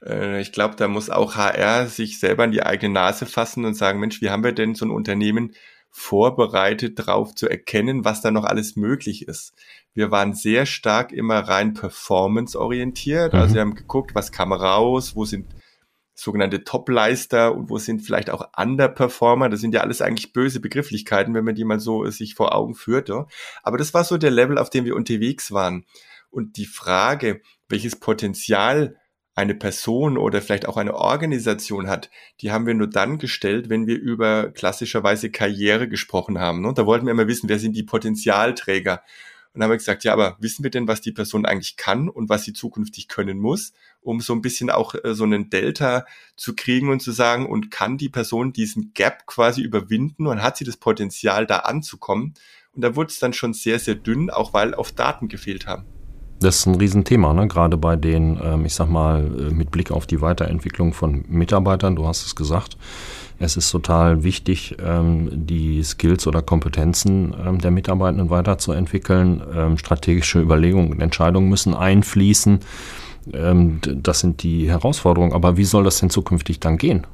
Äh, 0.04 0.40
ich 0.40 0.52
glaube, 0.52 0.76
da 0.76 0.88
muss 0.88 1.10
auch 1.10 1.36
HR 1.36 1.86
sich 1.86 2.18
selber 2.18 2.44
in 2.44 2.52
die 2.52 2.62
eigene 2.62 2.94
Nase 2.94 3.26
fassen 3.26 3.64
und 3.64 3.74
sagen, 3.74 4.00
Mensch, 4.00 4.20
wie 4.20 4.30
haben 4.30 4.44
wir 4.44 4.52
denn 4.52 4.74
so 4.74 4.84
ein 4.84 4.90
Unternehmen 4.90 5.52
vorbereitet, 5.90 6.98
darauf 6.98 7.34
zu 7.34 7.48
erkennen, 7.48 8.04
was 8.04 8.20
da 8.20 8.30
noch 8.30 8.44
alles 8.44 8.76
möglich 8.76 9.26
ist. 9.26 9.52
Wir 9.94 10.10
waren 10.10 10.34
sehr 10.34 10.66
stark 10.66 11.12
immer 11.12 11.40
rein 11.40 11.74
performance-orientiert. 11.74 13.34
Also 13.34 13.36
mhm. 13.36 13.42
Also 13.42 13.54
wir 13.54 13.60
haben 13.62 13.74
geguckt, 13.74 14.14
was 14.14 14.32
kam 14.32 14.52
raus, 14.52 15.16
wo 15.16 15.24
sind 15.24 15.46
sogenannte 16.14 16.64
Topleister 16.64 17.54
und 17.54 17.70
wo 17.70 17.78
sind 17.78 18.00
vielleicht 18.00 18.30
auch 18.30 18.48
Underperformer. 18.56 19.48
Das 19.48 19.60
sind 19.60 19.72
ja 19.72 19.82
alles 19.82 20.02
eigentlich 20.02 20.32
böse 20.32 20.60
Begrifflichkeiten, 20.60 21.32
wenn 21.32 21.44
man 21.44 21.54
die 21.54 21.64
mal 21.64 21.78
so 21.78 22.04
sich 22.10 22.34
vor 22.34 22.54
Augen 22.54 22.74
führt. 22.74 23.10
Aber 23.62 23.78
das 23.78 23.94
war 23.94 24.04
so 24.04 24.18
der 24.18 24.32
Level, 24.32 24.58
auf 24.58 24.68
dem 24.68 24.84
wir 24.84 24.96
unterwegs 24.96 25.52
waren. 25.52 25.84
Und 26.30 26.56
die 26.56 26.66
Frage, 26.66 27.40
welches 27.68 27.96
Potenzial 27.96 28.96
eine 29.38 29.54
Person 29.54 30.18
oder 30.18 30.42
vielleicht 30.42 30.66
auch 30.66 30.76
eine 30.76 30.94
Organisation 30.94 31.88
hat, 31.88 32.10
die 32.40 32.50
haben 32.50 32.66
wir 32.66 32.74
nur 32.74 32.88
dann 32.88 33.18
gestellt, 33.18 33.68
wenn 33.68 33.86
wir 33.86 33.96
über 33.96 34.50
klassischerweise 34.50 35.30
Karriere 35.30 35.88
gesprochen 35.88 36.38
haben. 36.38 36.58
Und 36.58 36.64
ne? 36.64 36.74
da 36.74 36.86
wollten 36.86 37.06
wir 37.06 37.12
immer 37.12 37.28
wissen, 37.28 37.48
wer 37.48 37.60
sind 37.60 37.76
die 37.76 37.84
Potenzialträger. 37.84 38.94
Und 39.54 39.60
dann 39.60 39.62
haben 39.62 39.70
wir 39.70 39.76
gesagt, 39.76 40.02
ja, 40.02 40.12
aber 40.12 40.36
wissen 40.40 40.64
wir 40.64 40.72
denn, 40.72 40.88
was 40.88 41.00
die 41.00 41.12
Person 41.12 41.46
eigentlich 41.46 41.76
kann 41.76 42.08
und 42.08 42.28
was 42.28 42.42
sie 42.42 42.52
zukünftig 42.52 43.06
können 43.06 43.38
muss, 43.38 43.72
um 44.00 44.20
so 44.20 44.32
ein 44.32 44.42
bisschen 44.42 44.70
auch 44.70 44.96
äh, 44.96 45.14
so 45.14 45.22
einen 45.22 45.50
Delta 45.50 46.04
zu 46.36 46.56
kriegen 46.56 46.90
und 46.90 47.00
zu 47.00 47.12
sagen, 47.12 47.46
und 47.46 47.70
kann 47.70 47.96
die 47.96 48.08
Person 48.08 48.52
diesen 48.52 48.92
Gap 48.92 49.26
quasi 49.26 49.62
überwinden 49.62 50.26
und 50.26 50.42
hat 50.42 50.56
sie 50.56 50.64
das 50.64 50.76
Potenzial, 50.76 51.46
da 51.46 51.60
anzukommen? 51.60 52.34
Und 52.72 52.82
da 52.82 52.96
wurde 52.96 53.10
es 53.10 53.20
dann 53.20 53.32
schon 53.32 53.54
sehr, 53.54 53.78
sehr 53.78 53.94
dünn, 53.94 54.30
auch 54.30 54.52
weil 54.52 54.74
auf 54.74 54.90
Daten 54.90 55.28
gefehlt 55.28 55.68
haben. 55.68 55.97
Das 56.40 56.60
ist 56.60 56.66
ein 56.66 56.76
Riesenthema, 56.76 57.32
ne? 57.34 57.48
gerade 57.48 57.76
bei 57.76 57.96
den, 57.96 58.38
ähm, 58.42 58.64
ich 58.64 58.74
sag 58.74 58.88
mal, 58.88 59.24
äh, 59.24 59.52
mit 59.52 59.72
Blick 59.72 59.90
auf 59.90 60.06
die 60.06 60.20
Weiterentwicklung 60.20 60.92
von 60.92 61.24
Mitarbeitern, 61.28 61.96
du 61.96 62.06
hast 62.06 62.26
es 62.26 62.36
gesagt. 62.36 62.76
Es 63.40 63.56
ist 63.56 63.70
total 63.70 64.22
wichtig, 64.22 64.76
ähm, 64.84 65.28
die 65.32 65.82
Skills 65.82 66.26
oder 66.26 66.42
Kompetenzen 66.42 67.34
ähm, 67.44 67.58
der 67.58 67.70
Mitarbeitenden 67.70 68.30
weiterzuentwickeln. 68.30 69.76
Strategische 69.76 70.40
Überlegungen 70.40 70.90
und 70.90 71.00
Entscheidungen 71.00 71.48
müssen 71.48 71.74
einfließen. 71.74 72.60
Das 73.30 74.20
sind 74.20 74.42
die 74.42 74.70
Herausforderungen. 74.70 75.34
Aber 75.34 75.56
wie 75.56 75.64
soll 75.64 75.84
das 75.84 76.00
denn 76.00 76.08
zukünftig 76.08 76.60
dann 76.60 76.78
gehen? 76.78 77.06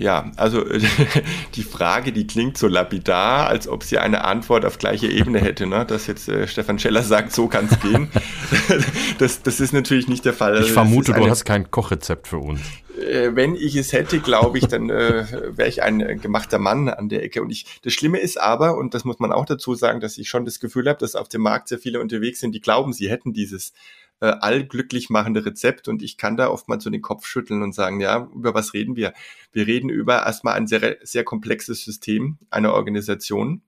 Ja, 0.00 0.32
also 0.36 0.64
die 1.56 1.62
Frage, 1.62 2.10
die 2.10 2.26
klingt 2.26 2.56
so 2.56 2.68
lapidar, 2.68 3.48
als 3.48 3.68
ob 3.68 3.84
sie 3.84 3.98
eine 3.98 4.24
Antwort 4.24 4.64
auf 4.64 4.78
gleicher 4.78 5.10
Ebene 5.10 5.40
hätte. 5.40 5.66
Ne? 5.66 5.84
Dass 5.84 6.06
jetzt 6.06 6.26
äh, 6.26 6.48
Stefan 6.48 6.78
Scheller 6.78 7.02
sagt, 7.02 7.32
so 7.32 7.48
kann 7.48 7.68
es 7.70 7.78
gehen. 7.80 8.08
das, 9.18 9.42
das 9.42 9.60
ist 9.60 9.74
natürlich 9.74 10.08
nicht 10.08 10.24
der 10.24 10.32
Fall. 10.32 10.54
Ich 10.54 10.60
also, 10.60 10.72
vermute, 10.72 11.14
eine, 11.14 11.26
du 11.26 11.30
hast 11.30 11.44
kein 11.44 11.70
Kochrezept 11.70 12.28
für 12.28 12.38
uns. 12.38 12.62
Äh, 12.98 13.32
wenn 13.34 13.54
ich 13.54 13.76
es 13.76 13.92
hätte, 13.92 14.20
glaube 14.20 14.56
ich, 14.56 14.68
dann 14.68 14.88
äh, 14.88 15.26
wäre 15.54 15.68
ich 15.68 15.82
ein 15.82 16.00
äh, 16.00 16.16
gemachter 16.16 16.58
Mann 16.58 16.88
an 16.88 17.10
der 17.10 17.22
Ecke. 17.22 17.42
Und 17.42 17.50
ich, 17.50 17.66
das 17.82 17.92
Schlimme 17.92 18.20
ist 18.20 18.40
aber, 18.40 18.78
und 18.78 18.94
das 18.94 19.04
muss 19.04 19.18
man 19.18 19.32
auch 19.32 19.44
dazu 19.44 19.74
sagen, 19.74 20.00
dass 20.00 20.16
ich 20.16 20.30
schon 20.30 20.46
das 20.46 20.60
Gefühl 20.60 20.88
habe, 20.88 20.98
dass 20.98 21.14
auf 21.14 21.28
dem 21.28 21.42
Markt 21.42 21.68
sehr 21.68 21.78
viele 21.78 22.00
unterwegs 22.00 22.40
sind, 22.40 22.52
die 22.52 22.60
glauben, 22.62 22.94
sie 22.94 23.10
hätten 23.10 23.34
dieses 23.34 23.74
äh, 24.20 24.26
allglücklich 24.26 25.10
machende 25.10 25.44
Rezept 25.44 25.88
und 25.88 26.02
ich 26.02 26.16
kann 26.16 26.36
da 26.36 26.48
oftmals 26.48 26.84
so 26.84 26.90
den 26.90 27.02
Kopf 27.02 27.26
schütteln 27.26 27.62
und 27.62 27.74
sagen, 27.74 28.00
ja, 28.00 28.28
über 28.34 28.54
was 28.54 28.74
reden 28.74 28.96
wir? 28.96 29.14
Wir 29.52 29.66
reden 29.66 29.88
über 29.90 30.24
erstmal 30.24 30.54
ein 30.54 30.66
sehr, 30.66 30.98
sehr 31.02 31.24
komplexes 31.24 31.84
System 31.84 32.38
einer 32.50 32.74
Organisation. 32.74 33.62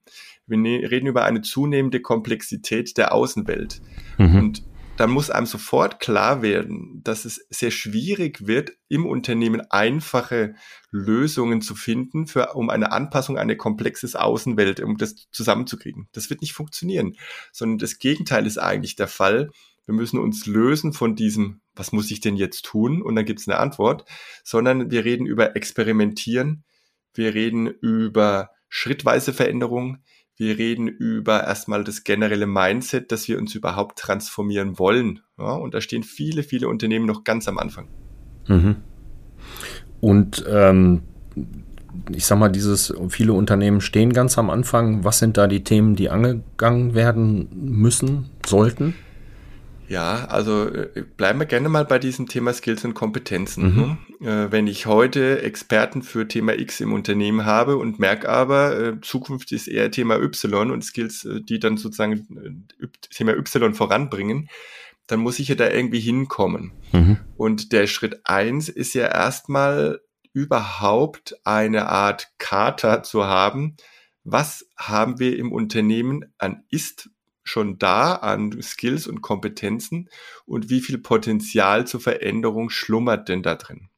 Wir 0.45 0.57
ne 0.57 0.89
reden 0.89 1.07
über 1.07 1.23
eine 1.23 1.41
zunehmende 1.41 2.01
Komplexität 2.01 2.97
der 2.97 3.13
Außenwelt. 3.13 3.81
Mhm. 4.17 4.35
Und 4.35 4.63
dann 4.97 5.09
muss 5.09 5.31
einem 5.31 5.47
sofort 5.47 5.99
klar 5.99 6.41
werden, 6.43 7.01
dass 7.03 7.25
es 7.25 7.47
sehr 7.49 7.71
schwierig 7.71 8.45
wird, 8.45 8.73
im 8.89 9.07
Unternehmen 9.07 9.61
einfache 9.71 10.53
Lösungen 10.91 11.61
zu 11.61 11.73
finden, 11.73 12.27
für, 12.27 12.53
um 12.53 12.69
eine 12.69 12.91
Anpassung 12.91 13.37
an 13.37 13.43
eine 13.43 13.57
komplexes 13.57 14.15
Außenwelt, 14.15 14.81
um 14.81 14.97
das 14.97 15.15
zusammenzukriegen. 15.31 16.09
Das 16.11 16.29
wird 16.29 16.41
nicht 16.41 16.53
funktionieren, 16.53 17.15
sondern 17.51 17.79
das 17.79 17.97
Gegenteil 17.97 18.45
ist 18.45 18.59
eigentlich 18.59 18.95
der 18.95 19.07
Fall 19.07 19.49
wir 19.85 19.93
müssen 19.93 20.19
uns 20.19 20.45
lösen 20.45 20.93
von 20.93 21.15
diesem, 21.15 21.61
was 21.75 21.91
muss 21.91 22.11
ich 22.11 22.21
denn 22.21 22.35
jetzt 22.35 22.65
tun? 22.65 23.01
Und 23.01 23.15
dann 23.15 23.25
gibt 23.25 23.39
es 23.39 23.47
eine 23.47 23.59
Antwort, 23.59 24.05
sondern 24.43 24.91
wir 24.91 25.05
reden 25.05 25.25
über 25.25 25.55
Experimentieren, 25.55 26.63
wir 27.13 27.33
reden 27.33 27.67
über 27.67 28.51
schrittweise 28.69 29.33
Veränderung, 29.33 29.99
wir 30.35 30.57
reden 30.57 30.87
über 30.87 31.43
erstmal 31.43 31.83
das 31.83 32.03
generelle 32.03 32.47
Mindset, 32.47 33.11
dass 33.11 33.27
wir 33.27 33.37
uns 33.37 33.53
überhaupt 33.53 33.99
transformieren 33.99 34.79
wollen. 34.79 35.19
Ja, 35.37 35.53
und 35.53 35.73
da 35.73 35.81
stehen 35.81 36.03
viele, 36.03 36.43
viele 36.43 36.67
Unternehmen 36.67 37.05
noch 37.05 37.23
ganz 37.23 37.47
am 37.47 37.59
Anfang. 37.59 37.87
Mhm. 38.47 38.77
Und 39.99 40.43
ähm, 40.47 41.03
ich 42.11 42.25
sag 42.25 42.39
mal, 42.39 42.49
dieses, 42.49 42.93
viele 43.09 43.33
Unternehmen 43.33 43.79
stehen 43.79 44.11
ganz 44.11 44.37
am 44.37 44.49
Anfang. 44.49 45.03
Was 45.03 45.19
sind 45.19 45.37
da 45.37 45.47
die 45.47 45.63
Themen, 45.63 45.95
die 45.95 46.09
angegangen 46.09 46.95
werden 46.95 47.49
müssen, 47.53 48.29
sollten? 48.45 48.95
Ja, 49.87 50.25
also 50.25 50.67
äh, 50.67 51.03
bleiben 51.17 51.39
wir 51.39 51.45
gerne 51.45 51.69
mal 51.69 51.85
bei 51.85 51.99
diesem 51.99 52.27
Thema 52.27 52.53
Skills 52.53 52.85
und 52.85 52.93
Kompetenzen. 52.93 53.73
Mhm. 53.73 53.97
Ne? 54.19 54.47
Äh, 54.47 54.51
wenn 54.51 54.67
ich 54.67 54.85
heute 54.85 55.41
Experten 55.41 56.01
für 56.01 56.27
Thema 56.27 56.57
X 56.57 56.79
im 56.79 56.93
Unternehmen 56.93 57.45
habe 57.45 57.77
und 57.77 57.99
merke 57.99 58.29
aber, 58.29 58.79
äh, 58.79 59.01
Zukunft 59.01 59.51
ist 59.51 59.67
eher 59.67 59.91
Thema 59.91 60.17
Y 60.17 60.71
und 60.71 60.83
Skills, 60.83 61.27
die 61.49 61.59
dann 61.59 61.77
sozusagen 61.77 62.67
Thema 63.11 63.33
Y 63.33 63.73
voranbringen, 63.73 64.49
dann 65.07 65.19
muss 65.19 65.39
ich 65.39 65.49
ja 65.49 65.55
da 65.55 65.69
irgendwie 65.69 65.99
hinkommen. 65.99 66.71
Mhm. 66.91 67.17
Und 67.35 67.71
der 67.71 67.87
Schritt 67.87 68.21
eins 68.23 68.69
ist 68.69 68.93
ja 68.93 69.07
erstmal 69.07 69.99
überhaupt 70.33 71.35
eine 71.43 71.89
Art 71.89 72.29
Charta 72.39 73.03
zu 73.03 73.25
haben. 73.25 73.75
Was 74.23 74.65
haben 74.77 75.19
wir 75.19 75.37
im 75.37 75.51
Unternehmen 75.51 76.33
an 76.37 76.63
Ist 76.69 77.09
schon 77.43 77.77
da 77.77 78.15
an 78.15 78.61
Skills 78.61 79.07
und 79.07 79.21
Kompetenzen 79.21 80.09
und 80.45 80.69
wie 80.69 80.81
viel 80.81 80.97
Potenzial 80.97 81.85
zur 81.87 81.99
Veränderung 81.99 82.69
schlummert 82.69 83.29
denn 83.29 83.43
da 83.43 83.55
drin? 83.55 83.89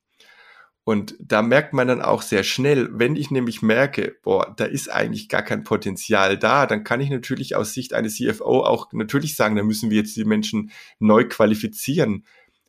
Und 0.87 1.15
da 1.19 1.41
merkt 1.41 1.73
man 1.73 1.87
dann 1.87 2.01
auch 2.03 2.21
sehr 2.21 2.43
schnell, 2.43 2.89
wenn 2.91 3.15
ich 3.15 3.31
nämlich 3.31 3.63
merke, 3.63 4.17
boah, 4.21 4.53
da 4.55 4.65
ist 4.65 4.87
eigentlich 4.91 5.29
gar 5.29 5.41
kein 5.41 5.63
Potenzial 5.63 6.37
da, 6.37 6.67
dann 6.67 6.83
kann 6.83 7.01
ich 7.01 7.09
natürlich 7.09 7.55
aus 7.55 7.73
Sicht 7.73 7.93
eines 7.93 8.17
CFO 8.17 8.63
auch 8.63 8.93
natürlich 8.93 9.35
sagen, 9.35 9.55
da 9.55 9.63
müssen 9.63 9.89
wir 9.89 9.97
jetzt 9.97 10.15
die 10.15 10.25
Menschen 10.25 10.71
neu 10.99 11.27
qualifizieren. 11.27 12.23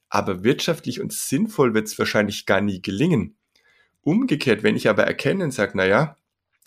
Aber 0.09 0.45
wirtschaftlich 0.45 1.03
und 1.03 1.13
sinnvoll 1.13 1.75
wird 1.75 1.89
es 1.89 1.99
wahrscheinlich 1.99 2.47
gar 2.47 2.63
nie 2.63 2.81
gelingen. 2.81 3.37
Umgekehrt, 4.01 4.63
wenn 4.63 4.77
ich 4.77 4.89
aber 4.89 5.05
erkenne 5.05 5.45
und 5.45 5.51
sage, 5.51 5.77
naja, 5.77 6.17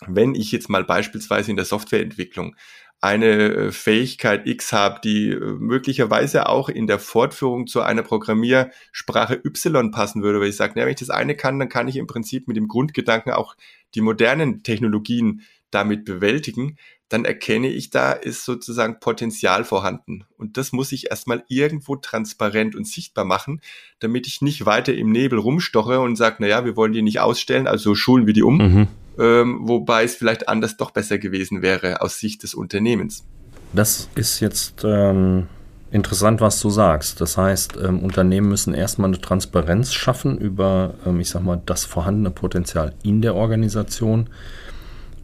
wenn 0.06 0.36
ich 0.36 0.52
jetzt 0.52 0.70
mal 0.70 0.84
beispielsweise 0.84 1.50
in 1.50 1.58
der 1.58 1.66
Softwareentwicklung 1.66 2.56
eine 3.02 3.54
äh, 3.54 3.72
Fähigkeit 3.72 4.46
X 4.46 4.74
habe, 4.74 5.00
die 5.04 5.30
äh, 5.30 5.40
möglicherweise 5.40 6.50
auch 6.50 6.70
in 6.70 6.88
der 6.88 7.00
Fortführung 7.00 7.68
zu 7.68 7.82
einer 7.82 8.04
Programmiersprache 8.04 9.40
Y 9.44 9.92
passen 9.92 10.22
würde, 10.22 10.42
weil 10.42 10.50
ich 10.50 10.58
sage, 10.58 10.78
ja, 10.78 10.86
wenn 10.86 10.94
ich 10.94 11.00
das 11.00 11.10
eine 11.10 11.36
kann, 11.36 11.60
dann 11.60 11.70
kann 11.70 11.88
ich 11.88 11.96
im 11.96 12.08
Prinzip 12.08 12.48
mit 12.48 12.58
dem 12.58 12.68
Grundgedanken 12.68 13.32
auch 13.32 13.56
die 13.96 14.02
modernen 14.02 14.64
Technologien 14.64 15.44
damit 15.72 16.04
bewältigen, 16.04 16.78
dann 17.08 17.26
erkenne 17.26 17.70
ich, 17.70 17.90
da 17.90 18.12
ist 18.12 18.46
sozusagen 18.46 19.00
Potenzial 19.00 19.64
vorhanden. 19.64 20.26
Und 20.38 20.58
das 20.58 20.74
muss 20.74 20.92
ich 20.92 21.10
erstmal 21.10 21.44
irgendwo 21.48 21.96
transparent 21.96 22.76
und 22.76 22.86
sichtbar 22.86 23.26
machen, 23.26 23.62
damit 24.00 24.28
ich 24.28 24.42
nicht 24.42 24.66
weiter 24.66 24.94
im 24.94 25.12
Nebel 25.12 25.40
rumstoche 25.40 26.00
und 26.00 26.18
sage, 26.18 26.38
naja, 26.40 26.66
wir 26.66 26.76
wollen 26.76 26.94
die 26.94 27.02
nicht 27.02 27.20
ausstellen, 27.20 27.68
also 27.68 27.96
schulen 27.96 28.28
wir 28.28 28.34
die 28.34 28.44
um. 28.44 28.58
Mhm 28.58 28.88
ähm, 29.20 29.60
wobei 29.64 30.04
es 30.04 30.16
vielleicht 30.16 30.48
anders 30.48 30.78
doch 30.78 30.92
besser 30.92 31.18
gewesen 31.18 31.62
wäre 31.62 32.02
aus 32.02 32.20
Sicht 32.20 32.44
des 32.44 32.54
Unternehmens. 32.54 33.26
Das 33.74 34.10
ist 34.16 34.40
jetzt 34.40 34.84
ähm, 34.84 35.48
interessant, 35.92 36.42
was 36.42 36.60
du 36.62 36.70
sagst. 36.70 37.22
Das 37.22 37.38
heißt, 37.38 37.78
ähm, 37.84 38.00
Unternehmen 38.00 38.50
müssen 38.50 38.74
erstmal 38.74 39.10
eine 39.10 39.22
Transparenz 39.22 39.94
schaffen 39.94 40.38
über, 40.38 40.96
ähm, 41.06 41.20
ich 41.20 41.30
sag 41.30 41.44
mal, 41.44 41.62
das 41.66 41.86
vorhandene 41.86 42.32
Potenzial 42.32 42.94
in 43.04 43.22
der 43.22 43.36
Organisation 43.36 44.30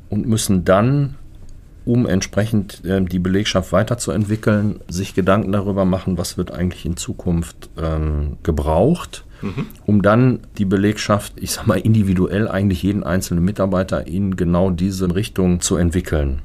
und 0.09 0.27
müssen 0.27 0.65
dann 0.65 1.15
um 1.85 2.07
entsprechend 2.07 2.83
äh, 2.83 3.01
die 3.01 3.19
Belegschaft 3.19 3.71
weiterzuentwickeln, 3.71 4.79
sich 4.87 5.13
Gedanken 5.13 5.51
darüber 5.51 5.85
machen, 5.85 6.17
was 6.17 6.37
wird 6.37 6.51
eigentlich 6.51 6.85
in 6.85 6.97
Zukunft 6.97 7.69
ähm, 7.81 8.37
gebraucht, 8.43 9.23
mhm. 9.41 9.67
um 9.85 10.01
dann 10.01 10.39
die 10.57 10.65
Belegschaft, 10.65 11.33
ich 11.37 11.51
sag 11.51 11.67
mal 11.67 11.79
individuell 11.79 12.47
eigentlich 12.47 12.83
jeden 12.83 13.03
einzelnen 13.03 13.43
Mitarbeiter 13.43 14.07
in 14.07 14.35
genau 14.35 14.71
diese 14.71 15.13
Richtung 15.15 15.61
zu 15.61 15.77
entwickeln. 15.77 16.41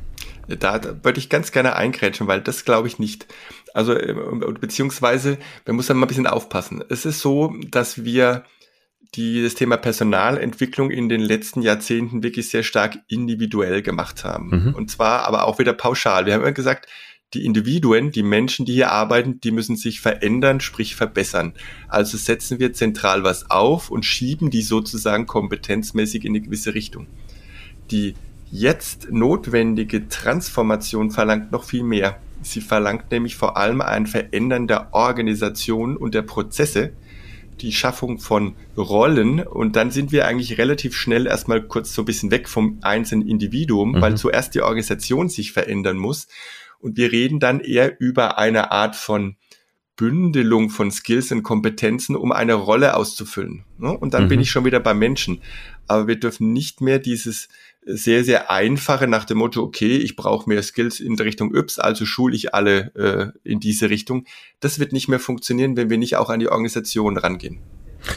Da, 0.47 0.79
da 0.79 0.95
würde 1.03 1.19
ich 1.19 1.29
ganz 1.29 1.53
gerne 1.53 1.77
eingrätschen, 1.77 2.27
weil 2.27 2.41
das 2.41 2.65
glaube 2.65 2.89
ich 2.89 2.99
nicht. 2.99 3.27
Also, 3.73 3.95
äh, 3.95 4.15
beziehungsweise, 4.61 5.39
man 5.67 5.77
muss 5.77 5.87
da 5.87 5.95
mal 5.95 6.07
ein 6.07 6.09
bisschen 6.09 6.27
aufpassen. 6.27 6.83
Es 6.89 7.07
ist 7.07 7.21
so, 7.21 7.55
dass 7.71 8.05
wir 8.05 8.45
die 9.15 9.43
das 9.43 9.55
Thema 9.55 9.77
Personalentwicklung 9.77 10.91
in 10.91 11.09
den 11.09 11.21
letzten 11.21 11.63
Jahrzehnten 11.63 12.23
wirklich 12.23 12.49
sehr 12.49 12.63
stark 12.63 12.99
individuell 13.09 13.83
gemacht 13.83 14.25
haben. 14.25 14.51
Mhm. 14.51 14.75
Und 14.75 14.91
zwar 14.91 15.25
aber 15.27 15.47
auch 15.47 15.59
wieder 15.59 15.73
pauschal. 15.73 16.27
Wir 16.27 16.35
haben 16.35 16.43
immer 16.43 16.53
gesagt, 16.53 16.89
die 17.35 17.45
Individuen, 17.45 18.11
die 18.11 18.23
Menschen, 18.23 18.67
die 18.67 18.73
hier 18.73 18.91
arbeiten, 18.91 19.41
die 19.41 19.53
müssen 19.53 19.77
sich 19.77 20.01
verändern, 20.01 20.61
sprich 20.61 20.97
verbessern. 20.97 21.55
Also 21.89 22.17
setzen 22.17 22.59
wir 22.59 22.73
zentral 22.73 23.23
was 23.23 23.51
auf 23.51 23.91
und 23.91 24.05
schieben 24.05 24.51
die 24.51 24.63
sozusagen 24.63 25.27
kompetenzmäßig 25.27 26.25
in 26.25 26.33
eine 26.33 26.41
gewisse 26.41 26.75
Richtung. 26.75 27.07
Die 27.91 28.15
jetzt 28.51 29.09
notwendige 29.11 30.09
Transformation 30.09 31.11
verlangt 31.11 31.53
noch 31.53 31.65
viel 31.65 31.85
mehr. 31.85 32.21
Sie 32.43 32.61
verlangt 32.61 33.11
nämlich 33.11 33.37
vor 33.37 33.57
allem 33.57 33.81
ein 33.81 34.07
Verändern 34.07 34.67
der 34.67 34.93
Organisation 34.93 35.97
und 35.97 36.15
der 36.15 36.23
Prozesse, 36.23 36.93
die 37.61 37.73
Schaffung 37.73 38.19
von 38.19 38.55
Rollen 38.77 39.41
und 39.41 39.77
dann 39.77 39.91
sind 39.91 40.13
wir 40.13 40.27
eigentlich 40.27 40.59
relativ 40.59 40.97
schnell 40.97 41.27
erstmal 41.27 41.63
kurz 41.63 41.95
so 41.95 42.03
ein 42.03 42.07
bisschen 42.07 42.31
weg 42.31 42.49
vom 42.49 42.79
einzelnen 42.83 43.27
Individuum, 43.27 43.93
mhm. 43.93 44.01
weil 44.01 44.17
zuerst 44.17 44.55
die 44.55 44.63
Organisation 44.63 45.29
sich 45.29 45.53
verändern 45.53 45.97
muss 45.97 46.29
und 46.81 46.97
wir 46.97 47.13
reden 47.13 47.41
dann 47.41 47.61
eher 47.61 48.01
über 48.01 48.39
eine 48.39 48.73
Art 48.73 48.97
von 48.97 49.37
Bündelung 50.01 50.71
von 50.71 50.91
Skills 50.91 51.31
und 51.31 51.43
Kompetenzen, 51.43 52.17
um 52.17 52.33
eine 52.33 52.55
Rolle 52.55 52.97
auszufüllen. 52.97 53.65
Ne? 53.77 53.91
Und 53.91 54.15
dann 54.15 54.25
mhm. 54.25 54.29
bin 54.29 54.41
ich 54.41 54.51
schon 54.51 54.65
wieder 54.65 54.81
bei 54.81 54.95
Menschen. 54.95 55.43
Aber 55.87 56.07
wir 56.07 56.19
dürfen 56.19 56.55
nicht 56.55 56.81
mehr 56.81 56.99
dieses 56.99 57.49
sehr, 57.83 58.25
sehr 58.25 58.51
einfache 58.51 59.07
nach 59.07 59.25
dem 59.25 59.39
Motto, 59.39 59.63
okay, 59.63 59.97
ich 59.97 60.17
brauche 60.17 60.49
mehr 60.49 60.63
Skills 60.63 61.01
in 61.01 61.17
der 61.17 61.27
Richtung 61.27 61.55
Yps, 61.55 61.79
also 61.79 62.05
schule 62.05 62.37
ich 62.37 62.55
alle 62.55 62.95
äh, 62.95 63.49
in 63.49 63.61
diese 63.61 63.91
Richtung. 63.91 64.27
Das 64.61 64.79
wird 64.79 64.93
nicht 64.93 65.09
mehr 65.09 65.21
funktionieren, 65.21 65.77
wenn 65.77 65.91
wir 65.91 65.99
nicht 65.99 66.17
auch 66.17 66.31
an 66.31 66.41
die 66.41 66.49
Organisation 66.49 67.17
rangehen. 67.17 67.61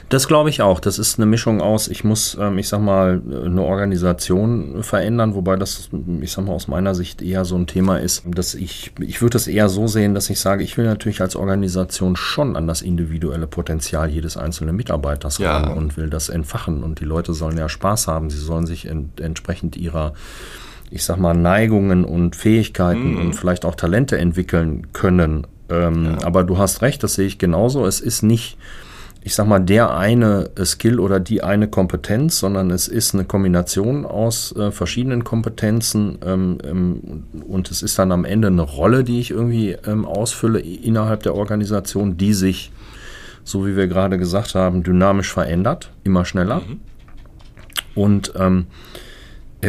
Das 0.10 0.28
glaube 0.28 0.50
ich 0.50 0.62
auch. 0.62 0.80
Das 0.80 0.98
ist 0.98 1.20
eine 1.20 1.26
Mischung 1.26 1.62
aus, 1.62 1.88
ich 1.88 2.04
muss, 2.04 2.38
ähm, 2.40 2.58
ich 2.58 2.68
sag 2.68 2.82
mal, 2.82 3.22
eine 3.46 3.62
Organisation 3.62 4.84
verändern, 4.84 5.36
wobei 5.36 5.56
das, 5.56 5.90
ich 6.22 6.32
sag 6.32 6.46
mal, 6.46 6.54
aus 6.54 6.68
meiner 6.68 6.96
Sicht 6.96 7.22
eher 7.22 7.46
so 7.46 7.56
ein 7.56 7.68
Thema 7.68 7.98
ist, 7.98 8.24
dass 8.26 8.56
ich, 8.56 8.92
ich 9.00 9.22
würde 9.22 9.34
das 9.34 9.48
eher 9.48 9.70
so 9.70 9.88
sehen, 9.88 10.14
dass 10.14 10.30
ich 10.30 10.40
sage, 10.40 10.64
ich 10.64 10.78
will 10.78 10.86
natürlich 10.86 11.22
als 11.22 11.36
Organisation 11.36 12.16
schon 12.16 12.56
an 12.56 12.68
das 12.68 12.82
individuelle 12.82 13.48
Potenzial 13.48 14.10
jedes 14.10 14.38
einzelnen 14.38 14.76
Mitarbeiters 14.76 15.38
ja. 15.38 15.58
ran 15.58 15.78
und 15.78 15.98
will 15.98 16.10
das 16.10 16.30
entfachen. 16.30 16.84
Und 16.84 17.00
die 17.00 17.06
Leute 17.06 17.34
sollen 17.34 17.58
ja 17.58 17.70
Spaß 17.70 18.08
haben. 18.08 18.30
Sie 18.30 18.38
sollen 18.38 18.66
sich 18.66 18.88
ent, 18.88 19.20
entsprechend 19.20 19.76
ihrer 19.76 20.14
ich 20.92 21.06
sag 21.06 21.18
mal, 21.18 21.34
Neigungen 21.34 22.06
und 22.06 22.36
Fähigkeiten 22.36 23.14
mhm. 23.14 23.22
und 23.22 23.34
vielleicht 23.34 23.66
auch 23.66 23.74
Talente 23.74 24.16
entwickeln 24.20 24.94
können. 24.94 25.48
Ähm, 25.70 26.06
ja. 26.06 26.28
Aber 26.28 26.44
du 26.44 26.60
hast 26.60 26.84
recht, 26.84 27.02
das 27.02 27.16
sehe 27.16 27.26
ich 27.26 27.40
genauso. 27.40 27.88
Es 27.88 28.00
ist 28.00 28.22
nicht 28.22 28.58
ich 29.26 29.36
sag 29.36 29.48
mal, 29.48 29.60
der 29.60 29.96
eine 29.96 30.52
Skill 30.64 31.00
oder 31.00 31.20
die 31.20 31.44
eine 31.44 31.70
Kompetenz, 31.70 32.40
sondern 32.40 32.72
es 32.72 32.90
ist 32.90 33.14
eine 33.14 33.24
Kombination 33.24 34.06
aus 34.06 34.54
äh, 34.56 34.72
verschiedenen 34.72 35.24
Kompetenzen 35.24 36.18
ähm, 36.26 36.58
ähm, 36.64 37.24
und 37.48 37.72
es 37.72 37.84
ist 37.84 37.98
dann 37.98 38.12
am 38.12 38.26
Ende 38.26 38.50
eine 38.50 38.62
Rolle, 38.62 39.06
die 39.06 39.22
ich 39.22 39.32
irgendwie 39.32 39.78
ähm, 39.88 40.06
ausfülle 40.06 40.60
innerhalb 40.60 41.24
der 41.24 41.36
Organisation, 41.36 42.18
die 42.18 42.34
sich, 42.34 42.72
so 43.46 43.66
wie 43.66 43.78
wir 43.78 43.88
gerade 43.88 44.18
gesagt 44.18 44.56
haben, 44.56 44.84
dynamisch 44.84 45.32
verändert, 45.32 45.92
immer 46.04 46.26
schneller. 46.26 46.62
Mhm. 46.62 46.82
Und 47.96 48.34
ähm, 48.38 48.66
äh, 48.66 49.03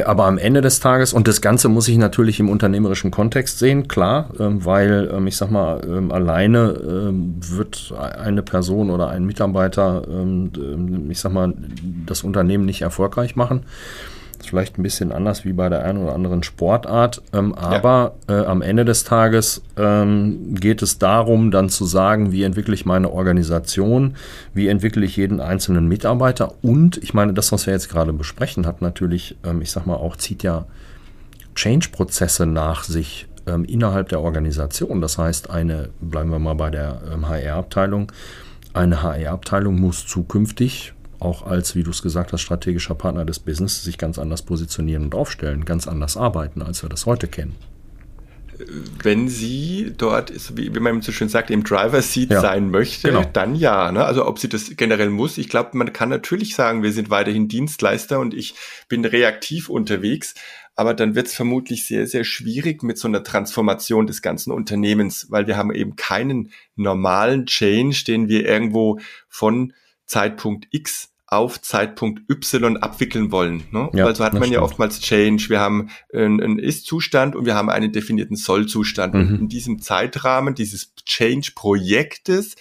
aber 0.04 0.26
am 0.26 0.38
Ende 0.38 0.60
des 0.60 0.80
Tages, 0.80 1.12
und 1.12 1.28
das 1.28 1.40
Ganze 1.40 1.68
muss 1.68 1.88
ich 1.88 1.96
natürlich 1.96 2.40
im 2.40 2.48
unternehmerischen 2.48 3.10
Kontext 3.10 3.58
sehen, 3.58 3.88
klar, 3.88 4.30
ähm, 4.38 4.64
weil 4.64 5.10
ähm, 5.12 5.26
ich 5.26 5.36
sag 5.36 5.50
mal, 5.50 5.80
ähm, 5.86 6.10
alleine 6.10 7.12
wird 7.12 7.92
eine 7.96 8.42
Person 8.42 8.90
oder 8.90 9.08
ein 9.08 9.24
Mitarbeiter, 9.24 10.02
ich 11.08 11.20
sag 11.20 11.32
mal, 11.32 11.54
das 12.06 12.22
Unternehmen 12.22 12.64
nicht 12.64 12.82
erfolgreich 12.82 13.36
machen 13.36 13.64
vielleicht 14.46 14.78
ein 14.78 14.82
bisschen 14.82 15.12
anders 15.12 15.44
wie 15.44 15.52
bei 15.52 15.68
der 15.68 15.84
einen 15.84 16.02
oder 16.02 16.14
anderen 16.14 16.42
Sportart, 16.42 17.22
ähm, 17.32 17.54
aber 17.54 18.14
ja. 18.28 18.42
äh, 18.42 18.46
am 18.46 18.62
Ende 18.62 18.84
des 18.84 19.04
Tages 19.04 19.62
ähm, 19.76 20.54
geht 20.54 20.82
es 20.82 20.98
darum, 20.98 21.50
dann 21.50 21.68
zu 21.68 21.84
sagen, 21.84 22.32
wie 22.32 22.42
entwickle 22.42 22.74
ich 22.74 22.86
meine 22.86 23.10
Organisation, 23.10 24.16
wie 24.52 24.68
entwickle 24.68 25.04
ich 25.04 25.16
jeden 25.16 25.40
einzelnen 25.40 25.88
Mitarbeiter 25.88 26.54
und 26.62 26.96
ich 26.98 27.14
meine, 27.14 27.34
das, 27.34 27.52
was 27.52 27.66
wir 27.66 27.72
jetzt 27.72 27.88
gerade 27.88 28.12
besprechen, 28.12 28.66
hat 28.66 28.82
natürlich, 28.82 29.36
ähm, 29.44 29.62
ich 29.62 29.70
sag 29.70 29.86
mal 29.86 29.96
auch, 29.96 30.16
zieht 30.16 30.42
ja 30.42 30.66
Change-Prozesse 31.54 32.46
nach 32.46 32.84
sich 32.84 33.28
ähm, 33.46 33.64
innerhalb 33.64 34.08
der 34.08 34.20
Organisation. 34.20 35.00
Das 35.00 35.18
heißt, 35.18 35.50
eine, 35.50 35.90
bleiben 36.00 36.30
wir 36.30 36.38
mal 36.38 36.54
bei 36.54 36.70
der 36.70 37.00
HR-Abteilung, 37.22 38.02
ähm, 38.02 38.08
eine 38.72 39.02
HR-Abteilung 39.02 39.80
muss 39.80 40.06
zukünftig 40.06 40.93
auch 41.20 41.46
als, 41.46 41.74
wie 41.74 41.82
du 41.82 41.90
es 41.90 42.02
gesagt 42.02 42.32
hast, 42.32 42.40
strategischer 42.40 42.94
Partner 42.94 43.24
des 43.24 43.38
Business 43.38 43.82
sich 43.82 43.98
ganz 43.98 44.18
anders 44.18 44.42
positionieren 44.42 45.04
und 45.04 45.14
aufstellen, 45.14 45.64
ganz 45.64 45.88
anders 45.88 46.16
arbeiten, 46.16 46.62
als 46.62 46.82
wir 46.82 46.88
das 46.88 47.06
heute 47.06 47.28
kennen. 47.28 47.54
Wenn 49.02 49.28
sie 49.28 49.92
dort, 49.96 50.32
wie, 50.56 50.70
man 50.70 51.02
so 51.02 51.10
schön 51.10 51.28
sagt, 51.28 51.50
im 51.50 51.64
Driver 51.64 52.00
Seat 52.02 52.30
ja, 52.30 52.40
sein 52.40 52.70
möchte, 52.70 53.08
genau. 53.08 53.24
dann 53.32 53.56
ja. 53.56 53.90
Ne? 53.90 54.04
Also 54.04 54.26
ob 54.26 54.38
sie 54.38 54.48
das 54.48 54.76
generell 54.76 55.10
muss. 55.10 55.38
Ich 55.38 55.48
glaube, 55.48 55.76
man 55.76 55.92
kann 55.92 56.08
natürlich 56.08 56.54
sagen, 56.54 56.84
wir 56.84 56.92
sind 56.92 57.10
weiterhin 57.10 57.48
Dienstleister 57.48 58.20
und 58.20 58.32
ich 58.32 58.54
bin 58.88 59.04
reaktiv 59.04 59.68
unterwegs. 59.68 60.34
Aber 60.76 60.94
dann 60.94 61.14
wird 61.14 61.28
es 61.28 61.34
vermutlich 61.34 61.86
sehr, 61.86 62.06
sehr 62.06 62.24
schwierig 62.24 62.82
mit 62.82 62.98
so 62.98 63.06
einer 63.06 63.22
Transformation 63.22 64.06
des 64.06 64.22
ganzen 64.22 64.52
Unternehmens, 64.52 65.30
weil 65.30 65.46
wir 65.46 65.56
haben 65.56 65.72
eben 65.72 65.94
keinen 65.96 66.50
normalen 66.74 67.46
Change, 67.46 68.04
den 68.06 68.28
wir 68.28 68.46
irgendwo 68.46 68.98
von 69.28 69.72
Zeitpunkt 70.06 70.68
X 70.70 71.14
auf 71.26 71.60
Zeitpunkt 71.60 72.30
Y 72.30 72.76
abwickeln 72.76 73.32
wollen. 73.32 73.64
Ne? 73.72 73.90
Ja, 73.92 74.06
also 74.06 74.24
hat 74.24 74.34
man 74.34 74.50
ja 74.52 74.62
oftmals 74.62 75.00
Change. 75.00 75.46
Wir 75.48 75.58
haben 75.58 75.90
einen, 76.12 76.58
Ist-Zustand 76.58 77.34
und 77.34 77.46
wir 77.46 77.54
haben 77.54 77.70
einen 77.70 77.92
definierten 77.92 78.36
Soll-Zustand. 78.36 79.14
Mhm. 79.14 79.20
Und 79.20 79.40
in 79.40 79.48
diesem 79.48 79.80
Zeitrahmen 79.80 80.54
dieses 80.54 80.94
Change-Projektes, 81.04 82.56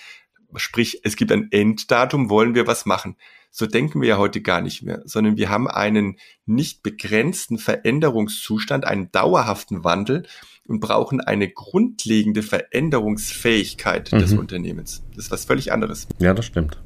sprich 0.56 1.02
es 1.04 1.16
gibt 1.16 1.32
ein 1.32 1.50
Enddatum, 1.52 2.30
wollen 2.30 2.56
wir 2.56 2.66
was 2.66 2.86
machen. 2.86 3.16
So 3.52 3.68
denken 3.68 4.02
wir 4.02 4.10
ja 4.10 4.18
heute 4.18 4.42
gar 4.42 4.62
nicht 4.62 4.82
mehr, 4.82 5.04
sondern 5.06 5.38
wir 5.38 5.50
haben 5.50 5.68
einen 5.68 6.18
nicht 6.48 6.82
begrenzten 6.82 7.60
Veränderungszustand, 7.60 8.86
einen 8.86 9.12
dauerhaften 9.12 9.84
Wandel 9.84 10.26
und 10.66 10.80
brauchen 10.80 11.22
eine 11.22 11.50
grundlegende 11.50 12.42
Veränderungsfähigkeit 12.42 14.12
mhm. 14.12 14.20
des 14.20 14.34
Unternehmens. 14.34 15.04
Das 15.16 15.26
ist 15.26 15.32
was 15.32 15.46
völlig 15.46 15.72
anderes. 15.72 16.08
Ja, 16.18 16.34
das 16.34 16.46
stimmt. 16.46 16.80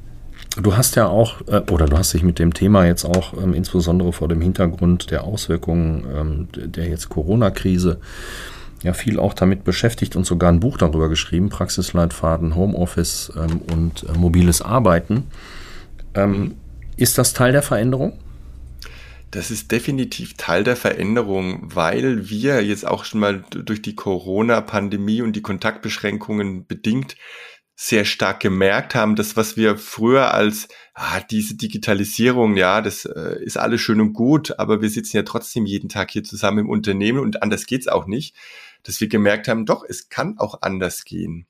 Du 0.61 0.75
hast 0.75 0.95
ja 0.95 1.07
auch, 1.07 1.41
äh, 1.47 1.61
oder 1.71 1.85
du 1.85 1.97
hast 1.97 2.13
dich 2.13 2.23
mit 2.23 2.39
dem 2.39 2.53
Thema 2.53 2.85
jetzt 2.85 3.05
auch 3.05 3.33
ähm, 3.33 3.53
insbesondere 3.53 4.11
vor 4.11 4.27
dem 4.27 4.41
Hintergrund 4.41 5.11
der 5.11 5.23
Auswirkungen 5.23 6.05
ähm, 6.13 6.47
der 6.53 6.87
jetzt 6.87 7.09
Corona-Krise 7.09 7.99
ja 8.83 8.93
viel 8.93 9.19
auch 9.19 9.33
damit 9.33 9.63
beschäftigt 9.63 10.15
und 10.15 10.25
sogar 10.25 10.51
ein 10.51 10.59
Buch 10.59 10.77
darüber 10.77 11.09
geschrieben, 11.09 11.49
Praxisleitfaden, 11.49 12.55
Homeoffice 12.55 13.31
ähm, 13.35 13.61
und 13.73 14.03
äh, 14.03 14.17
mobiles 14.17 14.61
Arbeiten. 14.61 15.27
Ist 16.95 17.19
das 17.19 17.33
Teil 17.33 17.51
der 17.51 17.61
Veränderung? 17.61 18.17
Das 19.29 19.51
ist 19.51 19.71
definitiv 19.71 20.33
Teil 20.35 20.63
der 20.63 20.75
Veränderung, 20.75 21.59
weil 21.75 22.27
wir 22.27 22.63
jetzt 22.63 22.87
auch 22.87 23.05
schon 23.05 23.19
mal 23.19 23.43
durch 23.51 23.83
die 23.83 23.93
Corona-Pandemie 23.93 25.21
und 25.21 25.33
die 25.35 25.43
Kontaktbeschränkungen 25.43 26.65
bedingt 26.65 27.17
sehr 27.79 28.05
stark 28.05 28.39
gemerkt 28.39 28.95
haben, 28.95 29.15
dass 29.15 29.37
was 29.37 29.55
wir 29.55 29.77
früher 29.77 30.33
als 30.33 30.67
ah, 30.95 31.19
diese 31.19 31.55
Digitalisierung, 31.55 32.57
ja, 32.57 32.81
das 32.81 33.05
äh, 33.05 33.37
ist 33.43 33.55
alles 33.55 33.81
schön 33.81 34.01
und 34.01 34.13
gut, 34.13 34.57
aber 34.57 34.81
wir 34.81 34.89
sitzen 34.89 35.15
ja 35.15 35.21
trotzdem 35.21 35.67
jeden 35.67 35.87
Tag 35.87 36.09
hier 36.09 36.23
zusammen 36.23 36.57
im 36.57 36.69
Unternehmen 36.69 37.19
und 37.19 37.43
anders 37.43 37.67
geht's 37.67 37.87
auch 37.87 38.07
nicht, 38.07 38.35
dass 38.81 38.99
wir 38.99 39.07
gemerkt 39.07 39.47
haben, 39.47 39.67
doch, 39.67 39.85
es 39.87 40.09
kann 40.09 40.39
auch 40.39 40.63
anders 40.63 41.05
gehen. 41.05 41.45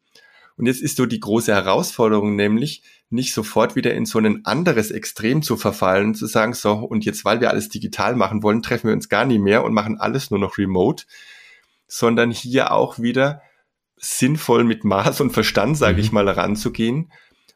Und 0.57 0.65
jetzt 0.65 0.81
ist 0.81 0.97
so 0.97 1.05
die 1.05 1.21
große 1.21 1.53
Herausforderung, 1.53 2.35
nämlich 2.35 2.83
nicht 3.09 3.33
sofort 3.33 3.77
wieder 3.77 3.93
in 3.93 4.05
so 4.05 4.19
ein 4.19 4.43
anderes 4.43 4.91
Extrem 4.91 5.41
zu 5.41 5.55
verfallen, 5.55 6.13
zu 6.13 6.25
sagen, 6.25 6.53
so, 6.53 6.73
und 6.73 7.05
jetzt, 7.05 7.23
weil 7.23 7.39
wir 7.39 7.51
alles 7.51 7.69
digital 7.69 8.17
machen 8.17 8.43
wollen, 8.43 8.61
treffen 8.61 8.87
wir 8.87 8.93
uns 8.93 9.07
gar 9.07 9.23
nie 9.23 9.39
mehr 9.39 9.63
und 9.63 9.73
machen 9.73 9.97
alles 9.97 10.29
nur 10.29 10.41
noch 10.41 10.57
remote, 10.57 11.05
sondern 11.87 12.31
hier 12.31 12.73
auch 12.73 12.99
wieder 12.99 13.41
sinnvoll 13.97 14.63
mit 14.63 14.83
Maß 14.83 15.21
und 15.21 15.31
Verstand, 15.31 15.77
sage 15.77 15.95
mhm. 15.95 15.99
ich 15.99 16.11
mal, 16.11 16.29
ranzugehen 16.29 17.11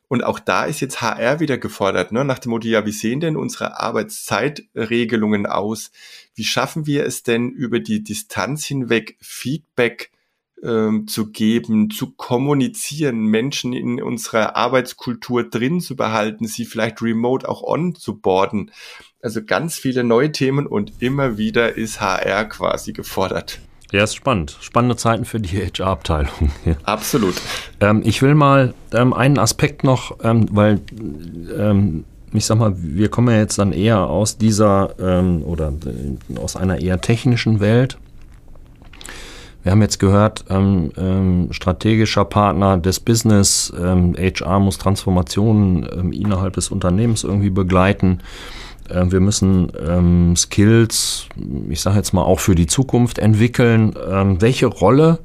Und 0.07 0.23
auch 0.23 0.39
da 0.39 0.65
ist 0.65 0.81
jetzt 0.81 1.01
HR 1.01 1.39
wieder 1.39 1.57
gefordert, 1.57 2.11
ne? 2.11 2.25
nach 2.25 2.39
dem 2.39 2.49
Motto, 2.49 2.67
ja, 2.67 2.85
wie 2.85 2.91
sehen 2.91 3.19
denn 3.19 3.37
unsere 3.37 3.79
Arbeitszeitregelungen 3.79 5.45
aus? 5.45 5.91
Wie 6.35 6.43
schaffen 6.43 6.85
wir 6.85 7.05
es 7.05 7.23
denn 7.23 7.49
über 7.49 7.79
die 7.79 8.03
Distanz 8.03 8.65
hinweg 8.65 9.17
Feedback 9.21 10.11
ähm, 10.63 11.07
zu 11.07 11.31
geben, 11.31 11.89
zu 11.89 12.11
kommunizieren, 12.11 13.19
Menschen 13.25 13.73
in 13.73 14.01
unserer 14.01 14.55
Arbeitskultur 14.55 15.49
drin 15.49 15.79
zu 15.79 15.95
behalten, 15.95 16.45
sie 16.45 16.65
vielleicht 16.65 17.01
remote 17.01 17.47
auch 17.47 17.63
on 17.63 17.95
zu 17.95 18.19
boarden? 18.19 18.71
Also 19.21 19.43
ganz 19.43 19.75
viele 19.77 20.03
neue 20.03 20.31
Themen 20.31 20.67
und 20.67 21.01
immer 21.01 21.37
wieder 21.37 21.77
ist 21.77 22.01
HR 22.01 22.45
quasi 22.45 22.91
gefordert. 22.91 23.61
Ja, 23.91 24.05
ist 24.05 24.15
spannend. 24.15 24.57
Spannende 24.61 24.95
Zeiten 24.95 25.25
für 25.25 25.39
die 25.39 25.57
HR-Abteilung. 25.65 26.51
Absolut. 26.83 27.35
Ähm, 27.79 28.01
ich 28.05 28.21
will 28.21 28.35
mal 28.35 28.73
ähm, 28.93 29.13
einen 29.13 29.37
Aspekt 29.37 29.83
noch, 29.83 30.17
ähm, 30.23 30.47
weil 30.51 30.79
ähm, 31.57 32.05
ich 32.33 32.45
sag 32.45 32.57
mal, 32.57 32.73
wir 32.77 33.09
kommen 33.09 33.27
ja 33.27 33.41
jetzt 33.41 33.59
dann 33.59 33.73
eher 33.73 33.99
aus 34.07 34.37
dieser 34.37 34.95
ähm, 34.99 35.43
oder 35.43 35.73
äh, 35.85 36.39
aus 36.39 36.55
einer 36.55 36.79
eher 36.79 37.01
technischen 37.01 37.59
Welt. 37.59 37.97
Wir 39.63 39.73
haben 39.73 39.81
jetzt 39.83 39.99
gehört, 39.99 40.45
ähm, 40.49 41.49
strategischer 41.51 42.25
Partner 42.25 42.79
des 42.79 42.99
Business, 42.99 43.71
HR 43.71 44.59
muss 44.59 44.79
Transformationen 44.79 46.11
innerhalb 46.11 46.53
des 46.53 46.71
Unternehmens 46.71 47.23
irgendwie 47.23 47.51
begleiten. 47.51 48.21
Äh, 48.91 49.11
wir 49.11 49.19
müssen 49.19 49.71
ähm, 49.87 50.35
Skills, 50.35 51.27
ich 51.69 51.81
sage 51.81 51.97
jetzt 51.97 52.13
mal 52.13 52.23
auch 52.23 52.39
für 52.39 52.55
die 52.55 52.67
Zukunft 52.67 53.19
entwickeln. 53.19 53.93
Ähm, 54.09 54.41
welche 54.41 54.67
Rolle 54.67 55.19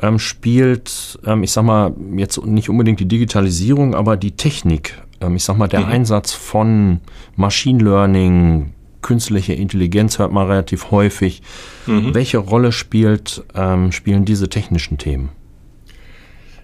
ähm, 0.00 0.18
spielt, 0.18 1.18
ähm, 1.24 1.42
ich 1.42 1.52
sage 1.52 1.66
mal, 1.66 1.94
jetzt 2.16 2.44
nicht 2.44 2.68
unbedingt 2.68 3.00
die 3.00 3.08
Digitalisierung, 3.08 3.94
aber 3.94 4.16
die 4.16 4.32
Technik? 4.32 5.02
Ähm, 5.20 5.36
ich 5.36 5.44
sage 5.44 5.58
mal, 5.58 5.68
der 5.68 5.80
mhm. 5.80 5.92
Einsatz 5.92 6.32
von 6.32 7.00
Machine 7.36 7.82
Learning, 7.82 8.72
künstliche 9.02 9.54
Intelligenz 9.54 10.18
hört 10.18 10.32
man 10.32 10.46
relativ 10.46 10.90
häufig. 10.90 11.42
Mhm. 11.86 12.14
Welche 12.14 12.38
Rolle 12.38 12.72
spielt, 12.72 13.44
ähm, 13.54 13.92
spielen 13.92 14.24
diese 14.24 14.48
technischen 14.48 14.98
Themen? 14.98 15.30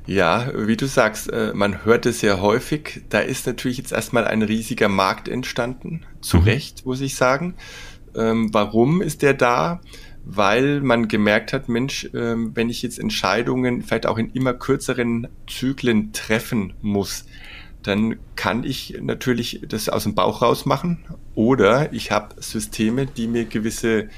Ja, 0.06 0.50
wie 0.54 0.76
du 0.76 0.86
sagst, 0.86 1.30
äh, 1.30 1.52
man 1.54 1.84
hört 1.84 2.06
es 2.06 2.20
sehr 2.20 2.40
häufig. 2.40 3.02
Da 3.08 3.20
ist 3.20 3.46
natürlich 3.46 3.78
jetzt 3.78 3.92
erstmal 3.92 4.24
ein 4.24 4.42
riesiger 4.42 4.88
Markt 4.88 5.28
entstanden. 5.28 6.04
Zu 6.20 6.38
mhm. 6.38 6.42
Recht, 6.44 6.86
muss 6.86 7.00
ich 7.00 7.14
sagen. 7.14 7.54
Ähm, 8.16 8.52
warum 8.52 9.00
ist 9.00 9.22
der 9.22 9.34
da? 9.34 9.80
Weil 10.24 10.80
man 10.80 11.08
gemerkt 11.08 11.52
hat, 11.52 11.68
Mensch, 11.68 12.08
ähm, 12.14 12.52
wenn 12.54 12.68
ich 12.68 12.82
jetzt 12.82 12.98
Entscheidungen 12.98 13.82
vielleicht 13.82 14.06
auch 14.06 14.18
in 14.18 14.30
immer 14.32 14.54
kürzeren 14.54 15.28
Zyklen 15.48 16.12
treffen 16.12 16.74
muss, 16.80 17.24
dann 17.82 18.16
kann 18.36 18.62
ich 18.62 18.98
natürlich 19.00 19.62
das 19.66 19.88
aus 19.88 20.04
dem 20.04 20.14
Bauch 20.14 20.42
raus 20.42 20.66
machen. 20.66 21.04
Oder 21.34 21.92
ich 21.92 22.10
habe 22.10 22.40
Systeme, 22.40 23.06
die 23.06 23.26
mir 23.26 23.44
gewisse 23.44 24.08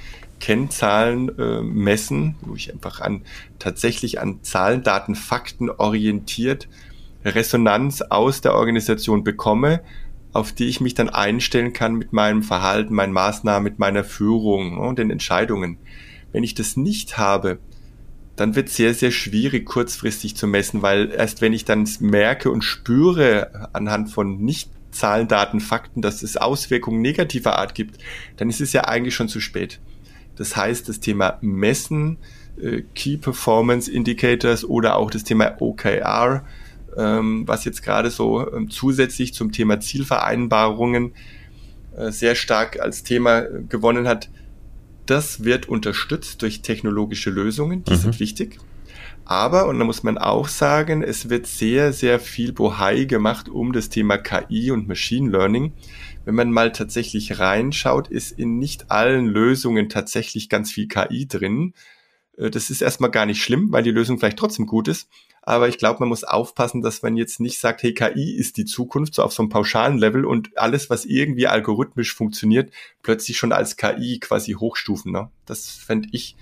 Kennzahlen 0.44 1.38
äh, 1.38 1.62
messen, 1.62 2.35
wo 2.42 2.54
ich 2.54 2.70
einfach 2.70 3.00
an 3.00 3.22
tatsächlich 3.59 4.20
an 4.20 4.42
Zahlen, 4.42 4.83
Daten, 4.83 5.14
Fakten 5.14 5.70
orientiert 5.70 6.68
Resonanz 7.24 8.02
aus 8.02 8.42
der 8.42 8.54
Organisation 8.54 9.24
bekomme, 9.24 9.80
auf 10.35 10.52
die 10.52 10.66
ich 10.66 10.83
mich 10.83 10.92
dann 10.92 11.09
einstellen 11.09 11.72
kann 11.72 11.94
mit 11.94 12.12
meinem 12.12 12.42
Verhalten, 12.42 12.92
meinen 12.92 13.14
Maßnahmen, 13.14 13.64
mit 13.64 13.78
meiner 13.78 14.04
Führung 14.04 14.76
und 14.76 14.98
den 14.98 15.11
Entscheidungen. 15.11 15.78
Wenn 16.30 16.44
ich 16.44 16.54
das 16.54 16.76
nicht 16.76 17.16
habe, 17.16 17.59
dann 18.37 18.54
wird 18.54 18.68
es 18.68 18.76
sehr, 18.76 18.92
sehr 18.92 19.12
schwierig 19.12 19.64
kurzfristig 19.64 20.37
zu 20.37 20.46
messen, 20.46 20.83
weil 20.83 21.11
erst 21.11 21.40
wenn 21.40 21.54
ich 21.54 21.64
dann 21.64 21.88
merke 22.00 22.50
und 22.50 22.61
spüre 22.61 23.70
anhand 23.72 24.11
von 24.11 24.44
nicht 24.44 24.68
Zahlen, 24.90 25.26
Daten, 25.26 25.61
Fakten, 25.61 26.02
dass 26.02 26.22
es 26.22 26.37
Auswirkungen 26.37 27.00
negativer 27.00 27.59
Art 27.59 27.74
gibt, 27.74 27.96
dann 28.37 28.50
ist 28.50 28.61
es 28.61 28.74
ja 28.74 28.83
eigentlich 28.83 29.14
schon 29.14 29.30
zu 29.30 29.40
spät. 29.40 29.80
Das 30.37 30.57
heißt, 30.57 30.88
das 30.88 31.01
Thema 31.01 31.38
Messen, 31.40 32.18
äh, 32.61 32.83
Key 32.94 33.16
Performance 33.16 33.90
Indicators 33.90 34.64
oder 34.64 34.97
auch 34.97 35.11
das 35.11 35.25
Thema 35.25 35.57
OKR, 35.61 36.44
ähm, 36.97 37.47
was 37.47 37.64
jetzt 37.64 37.83
gerade 37.83 38.11
so 38.11 38.53
ähm, 38.53 38.70
zusätzlich 38.70 39.35
zum 39.35 39.53
Thema 39.53 39.81
Zielvereinbarungen 39.81 41.12
äh, 41.97 42.11
sehr 42.11 42.35
stark 42.35 42.81
als 42.81 43.03
Thema 43.03 43.40
äh, 43.40 43.62
gewonnen 43.68 44.07
hat, 44.07 44.29
das 45.07 45.44
wird 45.44 45.68
unterstützt 45.68 46.42
durch 46.42 46.62
technologische 46.62 47.31
Lösungen, 47.31 47.85
die 47.85 47.92
mhm. 47.92 47.97
sind 47.97 48.20
wichtig. 48.20 48.59
Aber, 49.27 49.68
und 49.68 49.79
da 49.79 49.85
muss 49.85 50.03
man 50.03 50.18
auch 50.18 50.49
sagen, 50.49 51.03
es 51.03 51.31
wird 51.31 51.47
sehr, 51.47 51.92
sehr 51.92 52.20
viel 52.20 52.53
Bohai 52.53 53.05
gemacht 53.05 53.49
um 53.49 53.73
das 53.73 53.88
Thema 53.88 54.18
KI 54.18 54.70
und 54.70 54.87
Machine 54.87 55.31
Learning 55.31 55.73
wenn 56.24 56.34
man 56.34 56.50
mal 56.50 56.72
tatsächlich 56.72 57.38
reinschaut, 57.38 58.08
ist 58.08 58.32
in 58.32 58.58
nicht 58.58 58.90
allen 58.90 59.26
Lösungen 59.26 59.88
tatsächlich 59.88 60.48
ganz 60.48 60.72
viel 60.72 60.88
KI 60.88 61.26
drin. 61.26 61.74
Äh, 62.37 62.50
das 62.50 62.70
ist 62.70 62.82
erstmal 62.82 63.10
gar 63.10 63.26
nicht 63.26 63.42
schlimm, 63.42 63.72
weil 63.72 63.82
die 63.82 63.90
Lösung 63.90 64.18
vielleicht 64.18 64.38
trotzdem 64.38 64.66
gut 64.66 64.88
ist. 64.88 65.08
Aber 65.42 65.68
ich 65.68 65.76
glaube, 65.76 66.00
man 66.00 66.08
muss 66.08 66.24
aufpassen, 66.24 66.80
dass 66.80 67.02
man 67.02 67.18
jetzt 67.18 67.38
nicht 67.38 67.58
sagt, 67.58 67.82
hey, 67.82 67.92
KI 67.92 68.34
ist 68.34 68.56
die 68.56 68.64
Zukunft, 68.64 69.14
so 69.14 69.22
auf 69.22 69.34
so 69.34 69.42
einem 69.42 69.50
pauschalen 69.50 69.98
Level 69.98 70.24
und 70.24 70.56
alles, 70.56 70.88
was 70.88 71.04
irgendwie 71.04 71.46
algorithmisch 71.46 72.14
funktioniert, 72.14 72.72
plötzlich 73.02 73.37
schon 73.37 73.52
als 73.52 73.76
KI 73.76 74.18
quasi 74.20 74.52
hochstufen. 74.52 75.12
Ne? 75.12 75.30
Das 75.44 75.68
fände 75.68 76.08
ich 76.12 76.37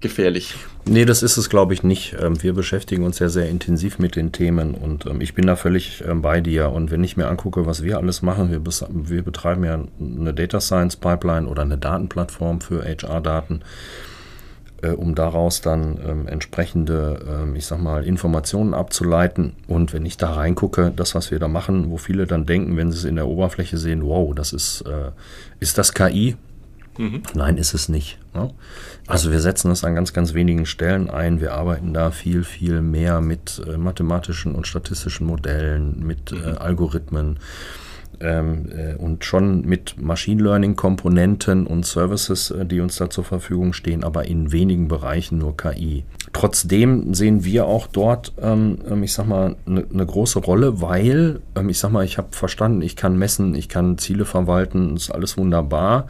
gefährlich. 0.00 0.54
Nee, 0.86 1.04
das 1.04 1.22
ist 1.22 1.36
es, 1.36 1.50
glaube 1.50 1.74
ich, 1.74 1.82
nicht. 1.82 2.16
Ähm, 2.20 2.42
wir 2.42 2.54
beschäftigen 2.54 3.04
uns 3.04 3.18
ja 3.18 3.28
sehr 3.28 3.48
intensiv 3.48 3.98
mit 3.98 4.16
den 4.16 4.32
Themen 4.32 4.74
und 4.74 5.06
ähm, 5.06 5.20
ich 5.20 5.34
bin 5.34 5.46
da 5.46 5.56
völlig 5.56 6.02
ähm, 6.06 6.22
bei 6.22 6.40
dir. 6.40 6.70
Und 6.70 6.90
wenn 6.90 7.04
ich 7.04 7.16
mir 7.16 7.28
angucke, 7.28 7.66
was 7.66 7.82
wir 7.82 7.98
alles 7.98 8.22
machen, 8.22 8.50
wir, 8.50 9.22
betreiben 9.22 9.64
ja 9.64 9.80
eine 10.00 10.34
Data 10.34 10.60
Science 10.60 10.96
Pipeline 10.96 11.46
oder 11.46 11.62
eine 11.62 11.78
Datenplattform 11.78 12.60
für 12.60 12.84
HR-Daten, 12.84 13.62
äh, 14.82 14.90
um 14.90 15.14
daraus 15.14 15.60
dann 15.60 16.26
entsprechende, 16.26 17.50
ich 17.54 17.66
sag 17.66 17.80
mal, 17.80 18.04
Informationen 18.04 18.74
abzuleiten. 18.74 19.54
Und 19.66 19.92
wenn 19.92 20.06
ich 20.06 20.16
da 20.16 20.32
reingucke, 20.32 20.92
das, 20.94 21.14
was 21.14 21.30
wir 21.30 21.38
da 21.38 21.48
machen, 21.48 21.90
wo 21.90 21.96
viele 21.96 22.26
dann 22.26 22.46
denken, 22.46 22.76
wenn 22.76 22.92
sie 22.92 22.98
es 22.98 23.04
in 23.04 23.16
der 23.16 23.26
Oberfläche 23.26 23.76
sehen, 23.76 24.04
wow, 24.04 24.32
das 24.34 24.52
ist, 24.52 24.82
äh, 24.82 25.10
ist 25.58 25.76
das 25.76 25.92
KI? 25.92 26.36
Mhm. 26.98 27.22
Nein, 27.34 27.56
ist 27.56 27.74
es 27.74 27.88
nicht. 27.88 28.18
Ne? 28.34 28.50
Also 29.06 29.30
wir 29.30 29.40
setzen 29.40 29.70
das 29.70 29.84
an 29.84 29.94
ganz, 29.94 30.12
ganz 30.12 30.34
wenigen 30.34 30.66
Stellen 30.66 31.08
ein. 31.08 31.40
Wir 31.40 31.54
arbeiten 31.54 31.94
da 31.94 32.10
viel, 32.10 32.44
viel 32.44 32.82
mehr 32.82 33.20
mit 33.20 33.62
äh, 33.66 33.78
mathematischen 33.78 34.54
und 34.54 34.66
statistischen 34.66 35.26
Modellen, 35.26 36.04
mit 36.04 36.32
äh, 36.32 36.34
mhm. 36.34 36.58
Algorithmen 36.58 37.38
ähm, 38.20 38.68
äh, 38.76 38.94
und 38.94 39.24
schon 39.24 39.62
mit 39.62 40.00
Machine 40.00 40.42
Learning-Komponenten 40.42 41.66
und 41.66 41.86
Services, 41.86 42.50
äh, 42.50 42.66
die 42.66 42.80
uns 42.80 42.96
da 42.96 43.10
zur 43.10 43.24
Verfügung 43.24 43.72
stehen, 43.72 44.04
aber 44.04 44.26
in 44.26 44.52
wenigen 44.52 44.88
Bereichen 44.88 45.38
nur 45.38 45.56
KI. 45.56 46.04
Trotzdem 46.32 47.14
sehen 47.14 47.44
wir 47.44 47.66
auch 47.66 47.86
dort, 47.86 48.32
ähm, 48.40 48.78
ähm 48.90 49.02
ich 49.02 49.12
sag 49.12 49.26
mal, 49.26 49.56
eine 49.66 49.86
ne 49.90 50.06
große 50.06 50.40
Rolle, 50.40 50.80
weil, 50.80 51.40
ähm, 51.54 51.68
ich 51.68 51.78
sag 51.78 51.90
mal, 51.90 52.04
ich 52.04 52.18
habe 52.18 52.28
verstanden, 52.32 52.82
ich 52.82 52.96
kann 52.96 53.16
messen, 53.16 53.54
ich 53.54 53.68
kann 53.68 53.98
Ziele 53.98 54.24
verwalten, 54.24 54.96
ist 54.96 55.10
alles 55.10 55.36
wunderbar. 55.36 56.08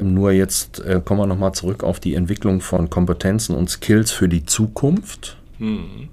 Nur 0.00 0.32
jetzt 0.32 0.80
äh, 0.80 1.00
kommen 1.04 1.20
wir 1.20 1.26
nochmal 1.26 1.52
zurück 1.52 1.84
auf 1.84 2.00
die 2.00 2.14
Entwicklung 2.14 2.60
von 2.60 2.90
Kompetenzen 2.90 3.54
und 3.54 3.70
Skills 3.70 4.10
für 4.10 4.28
die 4.28 4.44
Zukunft. 4.44 5.36
Mhm. 5.58 6.08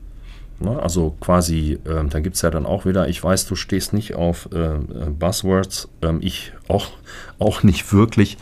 Na, 0.59 0.79
also 0.79 1.15
quasi, 1.19 1.79
äh, 1.83 2.05
da 2.09 2.19
gibt 2.19 2.37
es 2.37 2.41
ja 2.41 2.49
dann 2.49 2.65
auch 2.65 2.85
wieder, 2.85 3.09
ich 3.09 3.21
weiß, 3.21 3.45
du 3.47 3.55
stehst 3.55 3.93
nicht 3.93 4.15
auf 4.15 4.49
äh, 4.53 4.75
äh 4.75 4.79
Buzzwords, 5.09 5.89
ähm, 6.01 6.19
ich 6.21 6.53
auch, 6.67 6.87
auch 7.39 7.63
nicht 7.63 7.91
wirklich. 7.91 8.37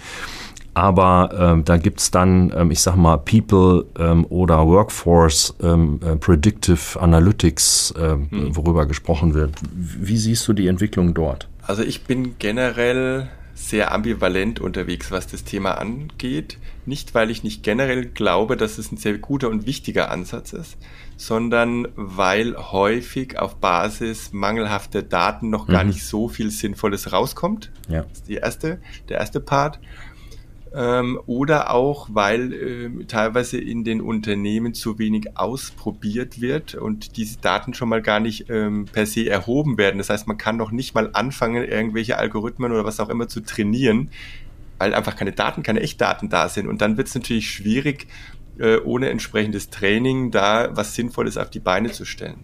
Aber 0.76 1.30
ähm, 1.38 1.66
da 1.66 1.78
gibt 1.78 2.00
es 2.00 2.10
dann, 2.10 2.52
ähm, 2.56 2.72
ich 2.72 2.80
sag 2.80 2.96
mal, 2.96 3.18
People 3.18 3.86
ähm, 4.00 4.26
oder 4.30 4.66
Workforce 4.66 5.56
ähm, 5.62 6.00
äh, 6.04 6.16
Predictive 6.16 7.00
Analytics, 7.00 7.94
ähm, 8.00 8.28
mhm. 8.32 8.56
worüber 8.56 8.88
gesprochen 8.88 9.36
wird. 9.36 9.52
Wie 9.72 10.18
siehst 10.18 10.48
du 10.48 10.54
die 10.54 10.68
Entwicklung 10.68 11.14
dort? 11.14 11.48
Also 11.62 11.84
ich 11.84 12.06
bin 12.06 12.36
generell 12.40 13.30
sehr 13.56 13.92
ambivalent 13.92 14.60
unterwegs, 14.60 15.12
was 15.12 15.28
das 15.28 15.44
Thema 15.44 15.78
angeht. 15.78 16.58
Nicht, 16.86 17.14
weil 17.14 17.30
ich 17.30 17.44
nicht 17.44 17.64
generell 17.64 18.06
glaube, 18.06 18.58
dass 18.58 18.78
es 18.78 18.92
ein 18.92 18.98
sehr 18.98 19.18
guter 19.18 19.50
und 19.50 19.66
wichtiger 19.66 20.12
Ansatz 20.12 20.54
ist, 20.54 20.78
sondern 21.18 21.88
weil 21.96 22.56
häufig 22.58 23.38
auf 23.40 23.56
Basis 23.56 24.34
mangelhafter 24.34 25.04
Daten 25.04 25.50
noch 25.50 25.68
gar 25.68 25.84
mhm. 25.84 25.92
nicht 25.92 26.06
so 26.06 26.28
viel 26.28 26.52
Sinnvolles 26.52 27.12
rauskommt. 27.12 27.72
Ja. 27.88 28.02
Das 28.02 28.20
ist 28.20 28.28
die 28.28 28.36
erste, 28.36 28.82
der 29.10 29.20
erste 29.20 29.40
Part 29.40 29.80
ähm, 30.74 31.20
oder 31.28 31.72
auch, 31.72 32.10
weil 32.12 32.54
äh, 32.54 33.06
teilweise 33.06 33.60
in 33.60 33.84
den 33.84 34.02
Unternehmen 34.02 34.74
zu 34.74 34.98
wenig 34.98 35.38
ausprobiert 35.38 36.42
wird 36.42 36.76
und 36.76 37.18
diese 37.18 37.38
Daten 37.40 37.74
schon 37.74 37.90
mal 37.90 38.02
gar 38.02 38.20
nicht 38.20 38.50
ähm, 38.50 38.86
per 38.92 39.06
se 39.06 39.30
erhoben 39.30 39.78
werden. 39.78 40.00
Das 40.00 40.10
heißt, 40.10 40.28
man 40.28 40.38
kann 40.38 40.58
noch 40.58 40.72
nicht 40.72 40.96
mal 40.96 41.12
anfangen, 41.14 41.64
irgendwelche 41.64 42.18
Algorithmen 42.18 42.72
oder 42.72 42.86
was 42.86 43.00
auch 43.00 43.10
immer 43.10 43.28
zu 43.28 43.42
trainieren, 43.42 44.10
weil 44.80 44.96
einfach 44.96 45.16
keine 45.16 45.32
Daten, 45.32 45.62
keine 45.62 45.82
Echtdaten 45.82 46.30
da 46.30 46.50
sind. 46.50 46.68
Und 46.68 46.82
dann 46.82 46.98
wird 46.98 47.08
es 47.08 47.16
natürlich 47.16 47.50
schwierig, 47.52 48.08
äh, 48.58 48.78
ohne 48.78 49.10
entsprechendes 49.10 49.70
Training 49.70 50.32
da 50.32 50.76
was 50.76 50.96
Sinnvolles 50.96 51.38
auf 51.38 51.52
die 51.52 51.60
Beine 51.60 51.92
zu 51.92 52.06
stellen. 52.06 52.40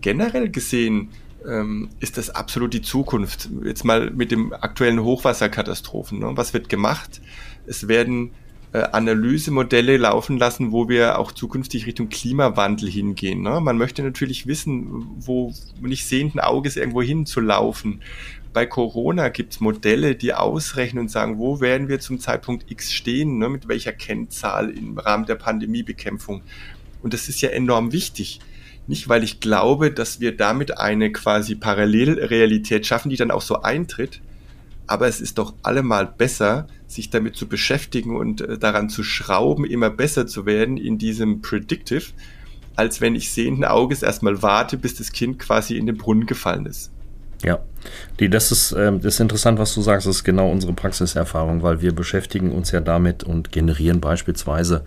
Generell 0.00 0.48
gesehen 0.48 1.10
ähm, 1.46 1.90
ist 2.00 2.18
das 2.18 2.30
absolut 2.30 2.74
die 2.74 2.82
Zukunft. 2.82 3.48
Jetzt 3.64 3.84
mal 3.84 4.10
mit 4.10 4.30
dem 4.30 4.52
aktuellen 4.52 5.02
Hochwasserkatastrophen. 5.02 6.18
Ne? 6.18 6.32
Was 6.34 6.54
wird 6.54 6.68
gemacht? 6.68 7.20
Es 7.66 7.88
werden 7.88 8.32
äh, 8.72 8.78
Analysemodelle 8.92 9.96
laufen 9.96 10.38
lassen, 10.38 10.72
wo 10.72 10.88
wir 10.88 11.18
auch 11.18 11.32
zukünftig 11.32 11.86
Richtung 11.86 12.08
Klimawandel 12.08 12.88
hingehen. 12.88 13.42
Ne? 13.42 13.60
Man 13.60 13.76
möchte 13.76 14.02
natürlich 14.02 14.46
wissen, 14.46 15.06
wo 15.18 15.52
nicht 15.80 16.06
sehenden 16.06 16.40
Auges 16.40 16.76
irgendwo 16.76 17.02
hinzulaufen. 17.02 18.00
Bei 18.52 18.66
Corona 18.66 19.28
gibt 19.28 19.54
es 19.54 19.60
Modelle, 19.60 20.14
die 20.14 20.34
ausrechnen 20.34 21.02
und 21.02 21.10
sagen, 21.10 21.38
wo 21.38 21.60
werden 21.60 21.88
wir 21.88 22.00
zum 22.00 22.18
Zeitpunkt 22.18 22.70
X 22.70 22.92
stehen, 22.92 23.38
ne? 23.38 23.48
mit 23.48 23.68
welcher 23.68 23.92
Kennzahl 23.92 24.70
im 24.70 24.98
Rahmen 24.98 25.26
der 25.26 25.36
Pandemiebekämpfung. 25.36 26.42
Und 27.02 27.14
das 27.14 27.28
ist 27.28 27.40
ja 27.40 27.50
enorm 27.50 27.92
wichtig. 27.92 28.40
Nicht, 28.86 29.08
weil 29.08 29.22
ich 29.22 29.40
glaube, 29.40 29.92
dass 29.92 30.20
wir 30.20 30.36
damit 30.36 30.78
eine 30.78 31.12
quasi 31.12 31.54
Parallelrealität 31.54 32.86
schaffen, 32.86 33.10
die 33.10 33.16
dann 33.16 33.30
auch 33.30 33.42
so 33.42 33.62
eintritt, 33.62 34.20
aber 34.86 35.06
es 35.06 35.20
ist 35.20 35.38
doch 35.38 35.54
allemal 35.62 36.06
besser, 36.06 36.66
sich 36.86 37.10
damit 37.10 37.36
zu 37.36 37.48
beschäftigen 37.48 38.16
und 38.16 38.40
äh, 38.40 38.58
daran 38.58 38.88
zu 38.88 39.02
schrauben, 39.02 39.64
immer 39.64 39.90
besser 39.90 40.26
zu 40.26 40.46
werden 40.46 40.76
in 40.76 40.98
diesem 40.98 41.40
Predictive, 41.40 42.06
als 42.76 43.00
wenn 43.00 43.14
ich 43.14 43.30
sehenden 43.30 43.64
Auges 43.64 44.02
erstmal 44.02 44.42
warte, 44.42 44.76
bis 44.76 44.94
das 44.96 45.12
Kind 45.12 45.38
quasi 45.38 45.76
in 45.76 45.86
den 45.86 45.96
Brunnen 45.96 46.26
gefallen 46.26 46.66
ist. 46.66 46.90
Ja, 47.42 47.60
die, 48.20 48.28
das, 48.28 48.52
ist, 48.52 48.72
äh, 48.72 48.92
das 48.92 49.14
ist 49.14 49.20
interessant, 49.20 49.58
was 49.58 49.74
du 49.74 49.82
sagst. 49.82 50.06
Das 50.06 50.16
ist 50.16 50.24
genau 50.24 50.50
unsere 50.50 50.72
Praxiserfahrung, 50.72 51.62
weil 51.62 51.80
wir 51.80 51.92
beschäftigen 51.94 52.52
uns 52.52 52.70
ja 52.70 52.80
damit 52.80 53.24
und 53.24 53.50
generieren 53.50 54.00
beispielsweise 54.00 54.84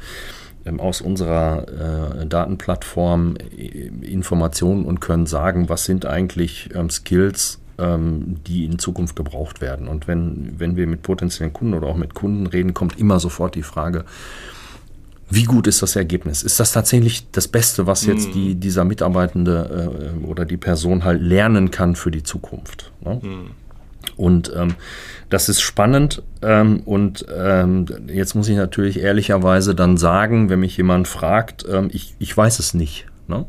aus 0.80 1.02
unserer 1.02 2.22
äh, 2.22 2.26
Datenplattform 2.26 3.36
äh, 3.38 3.88
Informationen 4.02 4.86
und 4.86 5.00
können 5.00 5.26
sagen, 5.26 5.70
was 5.70 5.86
sind 5.86 6.06
eigentlich 6.06 6.70
ähm, 6.74 6.90
Skills, 6.90 7.60
ähm, 7.78 8.38
die 8.48 8.66
in 8.66 8.80
Zukunft 8.80 9.16
gebraucht 9.16 9.62
werden. 9.62 9.88
Und 9.88 10.08
wenn, 10.08 10.56
wenn 10.58 10.76
wir 10.76 10.88
mit 10.88 11.04
potenziellen 11.04 11.54
Kunden 11.54 11.74
oder 11.74 11.88
auch 11.88 11.98
mit 11.98 12.14
Kunden 12.14 12.48
reden, 12.48 12.74
kommt 12.74 13.00
immer 13.00 13.20
sofort 13.20 13.56
die 13.56 13.64
Frage, 13.64 14.06
wie 15.30 15.44
gut 15.44 15.68
ist 15.68 15.82
das 15.82 15.96
Ergebnis? 15.96 16.44
Ist 16.44 16.60
das 16.60 16.72
tatsächlich 16.72 17.32
das 17.32 17.48
Beste, 17.48 17.88
was 17.88 18.06
jetzt 18.06 18.34
die, 18.36 18.56
mhm. 18.56 18.60
dieser 18.60 18.86
Mitarbeitende 18.86 20.14
äh, 20.22 20.26
oder 20.26 20.46
die 20.46 20.58
Person 20.58 21.04
halt 21.04 21.22
lernen 21.22 21.72
kann 21.72 21.96
für 21.96 22.12
die 22.12 22.24
Zukunft? 22.24 22.92
Ne? 23.02 23.20
Mhm. 23.22 23.65
Und 24.18 24.52
ähm, 24.56 24.76
das 25.30 25.50
ist 25.50 25.62
spannend. 25.62 26.24
Ähm, 26.42 26.82
und 26.86 27.26
ähm, 27.36 27.86
jetzt 28.08 28.36
muss 28.36 28.48
ich 28.48 28.56
natürlich 28.56 29.00
ehrlicherweise 29.00 29.76
dann 29.76 29.98
sagen, 29.98 30.50
wenn 30.50 30.60
mich 30.60 30.78
jemand 30.78 31.08
fragt, 31.08 31.66
ähm, 31.70 31.90
ich, 31.92 32.16
ich 32.20 32.36
weiß 32.36 32.60
es 32.60 32.74
nicht. 32.74 33.08
Ne? 33.28 33.46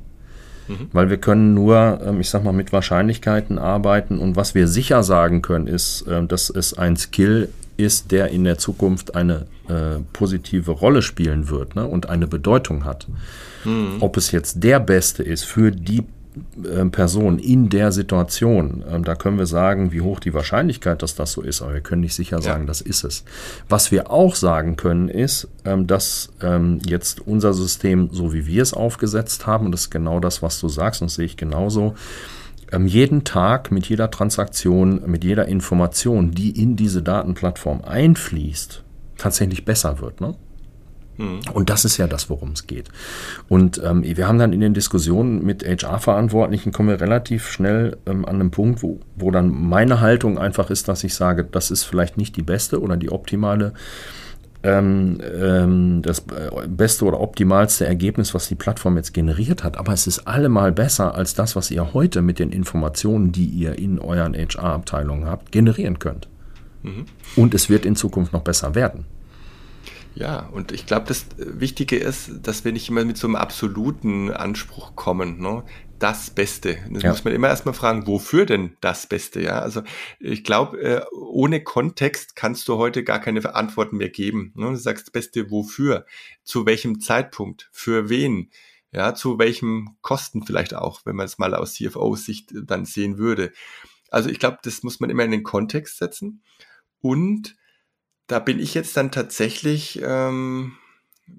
Mhm. 0.69 0.89
Weil 0.93 1.11
wir 1.11 1.19
können 1.19 1.55
nur, 1.55 2.01
ähm, 2.05 2.21
ich 2.21 2.31
sag 2.31 2.45
mal, 2.45 2.53
mit 2.53 2.73
Wahrscheinlichkeiten 2.73 3.59
arbeiten. 3.59 4.19
Und 4.19 4.37
was 4.37 4.55
wir 4.55 4.69
sicher 4.69 5.03
sagen 5.03 5.43
können, 5.43 5.67
ist, 5.67 6.05
ähm, 6.09 6.29
dass 6.29 6.51
es 6.51 6.77
ein 6.77 6.97
Skill 6.97 7.49
ist, 7.77 8.11
der 8.11 8.29
in 8.29 8.45
der 8.45 8.59
Zukunft 8.59 9.15
eine 9.15 9.47
äh, 9.69 10.01
positive 10.13 10.71
Rolle 10.71 11.03
spielen 11.03 11.49
wird 11.49 11.77
ne, 11.77 11.87
und 11.87 12.09
eine 12.09 12.27
Bedeutung 12.27 12.85
hat. 12.85 13.07
Mhm. 13.65 13.97
Ob 14.01 14.17
es 14.17 14.31
jetzt 14.31 14.63
der 14.63 14.81
Beste 14.81 15.23
ist 15.23 15.45
für 15.45 15.71
die 15.71 16.05
Person 16.91 17.39
in 17.39 17.69
der 17.69 17.93
Situation, 17.93 18.85
ähm, 18.91 19.05
da 19.05 19.15
können 19.15 19.39
wir 19.39 19.47
sagen, 19.47 19.93
wie 19.93 20.01
hoch 20.01 20.21
die 20.21 20.35
Wahrscheinlichkeit, 20.35 21.03
dass 21.03 21.15
das 21.15 21.33
so 21.33 21.43
ist, 21.43 21.63
aber 21.63 21.75
wir 21.75 21.81
können 21.81 22.03
nicht 22.03 22.15
sicher 22.15 22.43
sagen, 22.43 22.63
ja. 22.63 22.67
das 22.67 22.81
ist 22.81 23.05
es. 23.05 23.25
Was 23.69 23.91
wir 23.91 24.11
auch 24.11 24.35
sagen 24.35 24.77
können, 24.77 25.09
ist, 25.09 25.49
ähm, 25.65 25.87
dass 25.87 26.31
jetzt 26.85 27.27
unser 27.27 27.53
System, 27.53 28.09
so 28.13 28.33
wie 28.33 28.47
wir 28.47 28.63
es 28.63 28.75
aufgesetzt 28.75 29.47
haben, 29.47 29.67
und 29.67 29.73
das 29.73 29.83
ist 29.83 29.91
genau 29.91 30.21
das, 30.21 30.43
was 30.43 30.61
du 30.61 30.69
sagst, 30.69 31.01
und 31.01 31.09
das 31.09 31.15
sehe 31.15 31.25
ich 31.25 31.37
genauso, 31.37 31.95
jeden 32.87 33.25
Tag 33.25 33.71
mit 33.71 33.89
jeder 33.89 34.11
Transaktion, 34.11 35.03
mit 35.07 35.25
jeder 35.25 35.47
Information, 35.47 36.33
die 36.33 36.51
in 36.51 36.77
diese 36.77 37.03
Datenplattform 37.03 37.83
einfließt, 37.83 38.83
tatsächlich 39.17 39.65
besser 39.65 40.01
wird. 40.01 40.21
Ne? 40.21 40.35
Mhm. 41.19 41.41
Und 41.53 41.71
das 41.71 41.85
ist 41.85 41.97
ja 41.97 42.07
das, 42.07 42.29
worum 42.31 42.53
es 42.53 42.67
geht. 42.67 42.89
Und 43.49 43.81
ähm, 43.85 44.03
wir 44.05 44.29
haben 44.29 44.39
dann 44.39 44.53
in 44.53 44.61
den 44.61 44.75
Diskussionen 44.75 45.45
mit 45.45 45.65
HR-Verantwortlichen 45.65 46.73
kommen 46.73 46.89
wir 46.89 47.01
relativ 47.01 47.49
schnell 47.49 47.97
ähm, 48.07 48.25
an 48.25 48.41
einen 48.41 48.51
Punkt, 48.51 48.83
wo, 48.83 49.01
wo 49.17 49.31
dann 49.31 49.51
meine 49.51 50.01
Haltung 50.01 50.39
einfach 50.39 50.71
ist, 50.71 50.89
dass 50.89 51.05
ich 51.05 51.15
sage, 51.15 51.45
das 51.45 51.71
ist 51.71 51.85
vielleicht 51.85 52.17
nicht 52.17 52.37
die 52.37 52.43
beste 52.43 52.81
oder 52.81 52.97
die 52.97 53.11
optimale 53.11 53.73
ähm, 54.63 55.21
ähm, 55.23 56.03
das 56.03 56.21
äh, 56.21 56.67
beste 56.67 57.05
oder 57.05 57.21
optimalste 57.21 57.87
Ergebnis, 57.87 58.35
was 58.35 58.49
die 58.49 58.55
Plattform 58.55 58.97
jetzt 58.97 59.15
generiert 59.15 59.63
hat. 59.63 59.77
Aber 59.77 59.93
es 59.93 60.07
ist 60.07 60.27
allemal 60.27 60.73
besser 60.73 61.15
als 61.15 61.35
das, 61.35 61.57
was 61.57 61.71
ihr 61.71 61.95
heute 61.95 62.21
mit 62.21 62.39
den 62.39 62.51
Informationen, 62.51 63.33
die 63.33 63.47
ihr 63.47 63.79
in 63.79 63.99
euren 63.99 64.35
HR-Abteilungen 64.35 65.27
habt, 65.27 65.53
generieren 65.53 65.99
könnt. 65.99 66.29
Mhm. 66.83 67.05
Und 67.37 67.55
es 67.55 67.71
wird 67.71 67.87
in 67.87 67.97
Zukunft 67.97 68.33
noch 68.33 68.43
besser 68.43 68.75
werden. 68.75 69.05
Ja, 70.17 70.47
und 70.47 70.73
ich 70.73 70.87
glaube, 70.87 71.07
das 71.07 71.27
Wichtige 71.37 71.97
ist, 71.99 72.31
dass 72.43 72.65
wir 72.65 72.73
nicht 72.73 72.89
immer 72.89 73.05
mit 73.05 73.19
so 73.19 73.27
einem 73.27 73.37
absoluten 73.37 74.31
Anspruch 74.31 74.97
kommen. 74.97 75.39
Ne? 75.41 75.63
Das 75.99 76.31
Beste. 76.31 76.79
Das 76.91 77.03
ja. 77.03 77.11
muss 77.11 77.23
man 77.25 77.35
immer 77.35 77.49
erstmal 77.49 77.75
fragen, 77.75 78.07
wofür 78.07 78.47
denn 78.47 78.79
das 78.81 79.07
Beste? 79.07 79.43
Ja, 79.43 79.59
also 79.59 79.83
ich 80.19 80.43
glaube, 80.43 80.81
äh, 80.81 81.05
ohne 81.13 81.63
Kontext 81.63 82.35
kannst 82.35 82.67
du 82.67 82.79
heute 82.79 83.05
gar 83.05 83.21
keine 83.21 83.55
Antworten 83.55 83.99
mehr 83.99 84.09
geben. 84.09 84.53
Ne? 84.55 84.71
Du 84.71 84.77
sagst 84.77 85.13
Beste, 85.13 85.51
wofür? 85.51 86.07
Zu 86.45 86.65
welchem 86.65 87.01
Zeitpunkt? 87.01 87.69
Für 87.71 88.09
wen? 88.09 88.51
Ja, 88.93 89.15
zu 89.15 89.39
welchem 89.39 89.97
Kosten 90.01 90.47
vielleicht 90.47 90.75
auch, 90.75 91.05
wenn 91.05 91.17
man 91.17 91.27
es 91.27 91.37
mal 91.37 91.55
aus 91.55 91.75
CFO-Sicht 91.75 92.55
dann 92.65 92.87
sehen 92.87 93.19
würde. 93.19 93.53
Also 94.11 94.31
ich 94.31 94.39
glaube, 94.39 94.59
das 94.63 94.83
muss 94.83 94.99
man 94.99 95.11
immer 95.11 95.25
in 95.25 95.31
den 95.31 95.43
Kontext 95.43 95.99
setzen. 95.99 96.43
Und 97.03 97.55
da 98.27 98.39
bin 98.39 98.59
ich 98.59 98.75
jetzt 98.75 98.97
dann 98.97 99.11
tatsächlich, 99.11 100.01
ähm, 100.03 100.73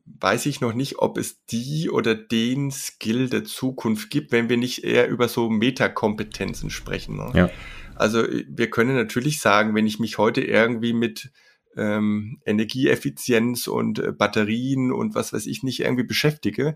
weiß 0.06 0.46
ich 0.46 0.62
noch 0.62 0.74
nicht, 0.74 1.00
ob 1.00 1.18
es 1.18 1.44
die 1.46 1.90
oder 1.90 2.16
den 2.16 2.72
Skill 2.72 3.30
der 3.30 3.44
Zukunft 3.44 4.10
gibt, 4.10 4.32
wenn 4.32 4.50
wir 4.50 4.58
nicht 4.58 4.84
eher 4.84 5.08
über 5.08 5.28
so 5.28 5.50
Metakompetenzen 5.50 6.70
sprechen. 6.70 7.18
Ne? 7.18 7.32
Ja. 7.34 7.50
Also 7.96 8.24
wir 8.24 8.70
können 8.70 8.96
natürlich 8.96 9.40
sagen, 9.40 9.76
wenn 9.76 9.88
ich 9.88 10.00
mich 10.00 10.18
heute 10.18 10.42
irgendwie 10.42 10.94
mit 10.94 11.32
ähm, 11.76 12.40
Energieeffizienz 12.46 13.68
und 13.68 14.00
äh, 14.00 14.12
Batterien 14.12 14.92
und 14.92 15.16
was 15.16 15.34
weiß 15.34 15.46
ich 15.46 15.64
nicht 15.64 15.82
irgendwie 15.82 16.04
beschäftige, 16.04 16.76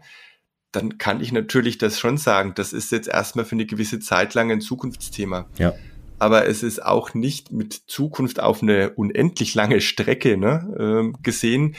dann 0.72 0.98
kann 0.98 1.22
ich 1.22 1.32
natürlich 1.32 1.78
das 1.78 2.00
schon 2.00 2.18
sagen. 2.18 2.54
Das 2.56 2.72
ist 2.72 2.92
jetzt 2.92 3.10
erstmal 3.10 3.46
für 3.46 3.56
eine 3.56 3.66
gewisse 3.66 4.00
Zeit 4.00 4.34
lang 4.34 4.52
ein 4.52 4.62
Zukunftsthema. 4.62 5.50
Ja 5.58 5.74
aber 6.22 6.46
es 6.48 6.62
ist 6.62 6.86
auch 6.86 7.16
nicht 7.16 7.52
mit 7.52 7.74
Zukunft 7.74 8.40
auf 8.40 8.62
eine 8.62 8.92
unendlich 8.92 9.56
lange 9.56 9.82
Strecke 9.82 10.38
ne, 10.38 11.12
äh, 11.14 11.18
gesehen 11.24 11.76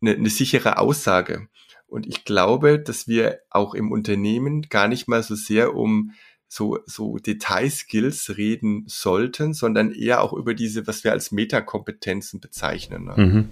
eine, 0.00 0.12
eine 0.12 0.30
sichere 0.30 0.78
Aussage. 0.78 1.48
Und 1.88 2.06
ich 2.06 2.24
glaube, 2.24 2.78
dass 2.78 3.08
wir 3.08 3.40
auch 3.50 3.74
im 3.74 3.90
Unternehmen 3.90 4.62
gar 4.62 4.86
nicht 4.86 5.08
mal 5.08 5.24
so 5.24 5.34
sehr 5.34 5.74
um 5.74 6.12
so, 6.46 6.78
so 6.86 7.16
Detailskills 7.18 8.36
reden 8.36 8.84
sollten, 8.86 9.54
sondern 9.54 9.90
eher 9.90 10.22
auch 10.22 10.34
über 10.34 10.54
diese, 10.54 10.86
was 10.86 11.02
wir 11.02 11.10
als 11.10 11.32
Metakompetenzen 11.32 12.38
bezeichnen. 12.38 13.06
Ne? 13.06 13.14
Mhm. 13.16 13.48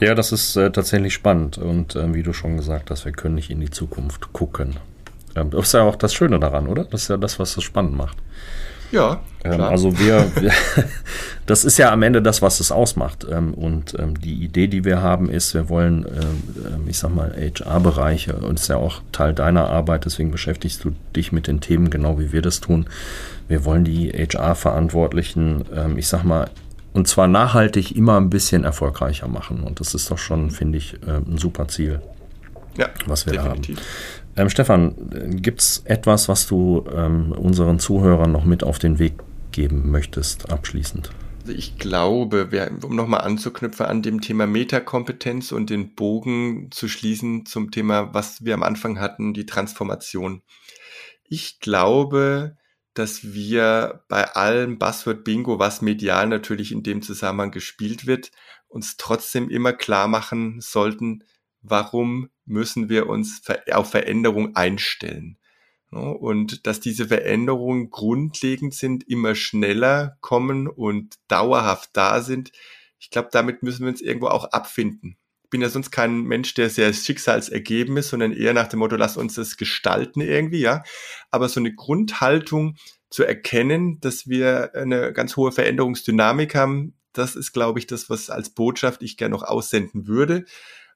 Ja, 0.00 0.14
das 0.14 0.32
ist 0.32 0.54
äh, 0.56 0.70
tatsächlich 0.70 1.14
spannend. 1.14 1.56
Und 1.56 1.96
äh, 1.96 2.12
wie 2.12 2.22
du 2.22 2.34
schon 2.34 2.58
gesagt 2.58 2.90
hast, 2.90 3.06
wir 3.06 3.12
können 3.12 3.36
nicht 3.36 3.48
in 3.48 3.60
die 3.60 3.70
Zukunft 3.70 4.34
gucken. 4.34 4.76
Ähm, 5.34 5.48
das 5.48 5.68
ist 5.68 5.72
ja 5.72 5.82
auch 5.84 5.96
das 5.96 6.12
Schöne 6.12 6.38
daran, 6.38 6.66
oder? 6.66 6.84
Das 6.84 7.04
ist 7.04 7.08
ja 7.08 7.16
das, 7.16 7.38
was 7.38 7.56
es 7.56 7.64
spannend 7.64 7.94
macht. 7.94 8.18
Ja. 8.90 9.20
Ähm, 9.44 9.60
also 9.60 9.98
wir, 9.98 10.30
wir, 10.36 10.52
das 11.46 11.64
ist 11.64 11.78
ja 11.78 11.92
am 11.92 12.02
Ende 12.02 12.22
das, 12.22 12.42
was 12.42 12.60
es 12.60 12.72
ausmacht. 12.72 13.26
Ähm, 13.30 13.54
und 13.54 13.94
ähm, 13.98 14.18
die 14.18 14.42
Idee, 14.44 14.66
die 14.66 14.84
wir 14.84 15.02
haben, 15.02 15.28
ist, 15.28 15.54
wir 15.54 15.68
wollen, 15.68 16.06
ich 16.86 16.98
sag 16.98 17.14
mal, 17.14 17.34
HR-Bereiche, 17.36 18.34
und 18.36 18.58
ist 18.58 18.68
ja 18.68 18.76
auch 18.76 19.02
Teil 19.12 19.34
deiner 19.34 19.68
Arbeit, 19.68 20.04
deswegen 20.04 20.30
beschäftigst 20.30 20.84
du 20.84 20.92
dich 21.14 21.32
mit 21.32 21.46
den 21.46 21.60
Themen 21.60 21.90
genau 21.90 22.18
wie 22.18 22.32
wir 22.32 22.42
das 22.42 22.60
tun. 22.60 22.86
Wir 23.46 23.64
wollen 23.64 23.84
die 23.84 24.10
HR-Verantwortlichen, 24.10 25.64
ich 25.96 26.08
sag 26.08 26.24
mal, 26.24 26.50
und 26.92 27.06
zwar 27.06 27.28
nachhaltig 27.28 27.94
immer 27.94 28.16
ein 28.16 28.30
bisschen 28.30 28.64
erfolgreicher 28.64 29.28
machen. 29.28 29.62
Und 29.62 29.80
das 29.80 29.94
ist 29.94 30.10
doch 30.10 30.18
schon, 30.18 30.50
finde 30.50 30.78
ich, 30.78 30.96
ein 31.06 31.38
super 31.38 31.68
Ziel, 31.68 32.00
ja, 32.78 32.88
was 33.06 33.26
wir 33.26 33.34
definitiv. 33.34 33.76
da 33.76 33.82
haben. 33.82 33.88
Ähm, 34.36 34.50
Stefan, 34.50 34.94
gibt 35.42 35.60
es 35.60 35.82
etwas, 35.84 36.28
was 36.28 36.46
du 36.46 36.84
ähm, 36.94 37.32
unseren 37.32 37.78
Zuhörern 37.78 38.32
noch 38.32 38.44
mit 38.44 38.62
auf 38.62 38.78
den 38.78 38.98
Weg 38.98 39.14
geben 39.52 39.90
möchtest, 39.90 40.50
abschließend? 40.50 41.10
Also 41.48 41.52
ich 41.52 41.78
glaube, 41.78 42.48
um 42.82 42.94
nochmal 42.94 43.22
anzuknüpfen 43.22 43.86
an 43.86 44.02
dem 44.02 44.20
Thema 44.20 44.46
Metakompetenz 44.46 45.50
und 45.50 45.70
den 45.70 45.94
Bogen 45.94 46.70
zu 46.70 46.88
schließen 46.88 47.46
zum 47.46 47.70
Thema, 47.70 48.12
was 48.14 48.44
wir 48.44 48.54
am 48.54 48.62
Anfang 48.62 49.00
hatten, 49.00 49.34
die 49.34 49.46
Transformation. 49.46 50.42
Ich 51.24 51.58
glaube, 51.60 52.56
dass 52.94 53.32
wir 53.32 54.04
bei 54.08 54.24
allem 54.34 54.78
Buzzword-Bingo, 54.78 55.58
was 55.58 55.82
medial 55.82 56.26
natürlich 56.26 56.72
in 56.72 56.82
dem 56.82 57.00
Zusammenhang 57.00 57.50
gespielt 57.50 58.06
wird, 58.06 58.30
uns 58.68 58.96
trotzdem 58.96 59.48
immer 59.48 59.72
klar 59.72 60.08
machen 60.08 60.60
sollten, 60.60 61.24
warum 61.62 62.30
müssen 62.44 62.88
wir 62.88 63.08
uns 63.08 63.42
auf 63.70 63.90
Veränderung 63.90 64.56
einstellen? 64.56 65.38
Und 65.90 66.66
dass 66.66 66.80
diese 66.80 67.08
Veränderungen 67.08 67.90
grundlegend 67.90 68.74
sind, 68.74 69.08
immer 69.08 69.34
schneller 69.34 70.18
kommen 70.20 70.68
und 70.68 71.14
dauerhaft 71.28 71.90
da 71.94 72.20
sind. 72.20 72.52
Ich 72.98 73.10
glaube, 73.10 73.28
damit 73.32 73.62
müssen 73.62 73.82
wir 73.82 73.90
uns 73.90 74.02
irgendwo 74.02 74.26
auch 74.26 74.44
abfinden. 74.52 75.16
Ich 75.44 75.50
bin 75.50 75.62
ja 75.62 75.70
sonst 75.70 75.90
kein 75.90 76.24
Mensch, 76.24 76.52
der 76.52 76.68
sehr 76.68 76.92
schicksalsergeben 76.92 77.96
ist, 77.96 78.10
sondern 78.10 78.34
eher 78.34 78.52
nach 78.52 78.68
dem 78.68 78.80
Motto, 78.80 78.96
lass 78.96 79.16
uns 79.16 79.34
das 79.34 79.56
gestalten 79.56 80.20
irgendwie, 80.20 80.60
ja. 80.60 80.82
Aber 81.30 81.48
so 81.48 81.58
eine 81.58 81.74
Grundhaltung 81.74 82.76
zu 83.08 83.24
erkennen, 83.24 83.98
dass 84.00 84.28
wir 84.28 84.74
eine 84.74 85.14
ganz 85.14 85.38
hohe 85.38 85.52
Veränderungsdynamik 85.52 86.54
haben, 86.54 86.98
das 87.14 87.34
ist, 87.34 87.52
glaube 87.52 87.78
ich, 87.78 87.86
das, 87.86 88.10
was 88.10 88.28
als 88.28 88.50
Botschaft 88.50 89.02
ich 89.02 89.16
gerne 89.16 89.34
noch 89.34 89.42
aussenden 89.42 90.06
würde, 90.06 90.44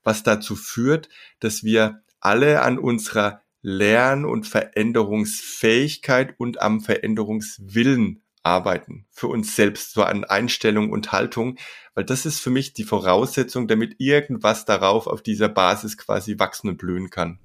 was 0.03 0.23
dazu 0.23 0.57
führt, 0.57 1.09
dass 1.41 1.65
wir 1.65 2.03
alle 2.21 2.63
an 2.63 2.79
unserer 2.79 3.43
Lern- 3.63 4.25
und 4.25 4.47
Veränderungsfähigkeit 4.47 6.35
und 6.39 6.61
am 6.61 6.81
Veränderungswillen 6.81 8.23
arbeiten. 8.43 9.07
Für 9.11 9.29
uns 9.29 9.55
selbst, 9.55 9.93
so 9.93 10.03
an 10.03 10.25
Einstellung 10.25 10.91
und 10.91 11.13
Haltung, 11.13 11.57
weil 11.95 12.05
das 12.05 12.27
ist 12.27 12.41
für 12.41 12.51
mich 12.51 12.73
die 12.73 12.85
Voraussetzung, 12.85 13.69
damit 13.69 13.97
irgendwas 13.99 14.65
darauf 14.65 15.07
auf 15.07 15.23
dieser 15.23 15.49
Basis 15.49 15.97
quasi 15.97 16.39
wachsen 16.39 16.71
und 16.71 16.79
blühen 16.79 17.11
kann. 17.11 17.39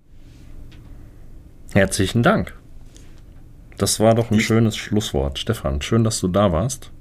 Herzlichen 1.74 2.24
Dank. 2.24 2.58
Das 3.78 4.00
war 4.00 4.16
doch 4.16 4.32
ein 4.32 4.40
ich, 4.40 4.46
schönes 4.46 4.76
Schlusswort. 4.76 5.38
Stefan, 5.38 5.82
schön, 5.82 6.04
dass 6.04 6.20
du 6.20 6.28
da 6.28 6.52
warst. 6.52 6.92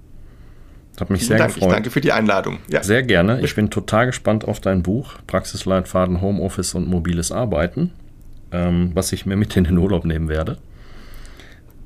Hat 1.01 1.11
mich 1.11 1.27
sehr 1.27 1.39
Dank. 1.39 1.55
gefreut. 1.55 1.73
Danke 1.73 1.91
für 1.91 2.01
die 2.01 2.13
Einladung. 2.13 2.59
Ja. 2.69 2.83
Sehr 2.83 3.03
gerne. 3.03 3.41
Ich 3.43 3.55
bin 3.55 3.71
total 3.71 4.07
gespannt 4.07 4.47
auf 4.47 4.61
dein 4.61 4.83
Buch 4.83 5.15
Praxisleitfaden 5.27 6.21
Homeoffice 6.21 6.75
und 6.75 6.89
mobiles 6.89 7.33
Arbeiten 7.33 7.93
ähm, 8.53 8.91
was 8.95 9.13
ich 9.13 9.27
mir 9.27 9.37
mit 9.37 9.57
in 9.57 9.65
den 9.65 9.79
Urlaub 9.79 10.05
nehmen 10.05 10.29
werde. 10.29 10.59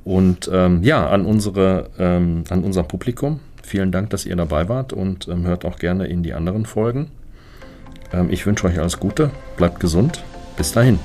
Und 0.04 0.50
ähm, 0.52 0.82
ja, 0.82 1.08
an, 1.08 1.26
unsere, 1.26 1.90
ähm, 1.98 2.44
an 2.48 2.64
unser 2.64 2.82
Publikum, 2.82 3.40
vielen 3.62 3.92
Dank, 3.92 4.10
dass 4.10 4.26
ihr 4.26 4.36
dabei 4.36 4.68
wart 4.68 4.92
und 4.92 5.28
ähm, 5.28 5.46
hört 5.46 5.64
auch 5.64 5.78
gerne 5.78 6.06
in 6.06 6.22
die 6.22 6.32
anderen 6.32 6.64
Folgen. 6.64 7.10
Ähm, 8.12 8.28
ich 8.30 8.46
wünsche 8.46 8.66
euch 8.66 8.78
alles 8.78 8.98
Gute, 8.98 9.30
bleibt 9.56 9.80
gesund, 9.80 10.24
bis 10.56 10.72
dahin. 10.72 10.98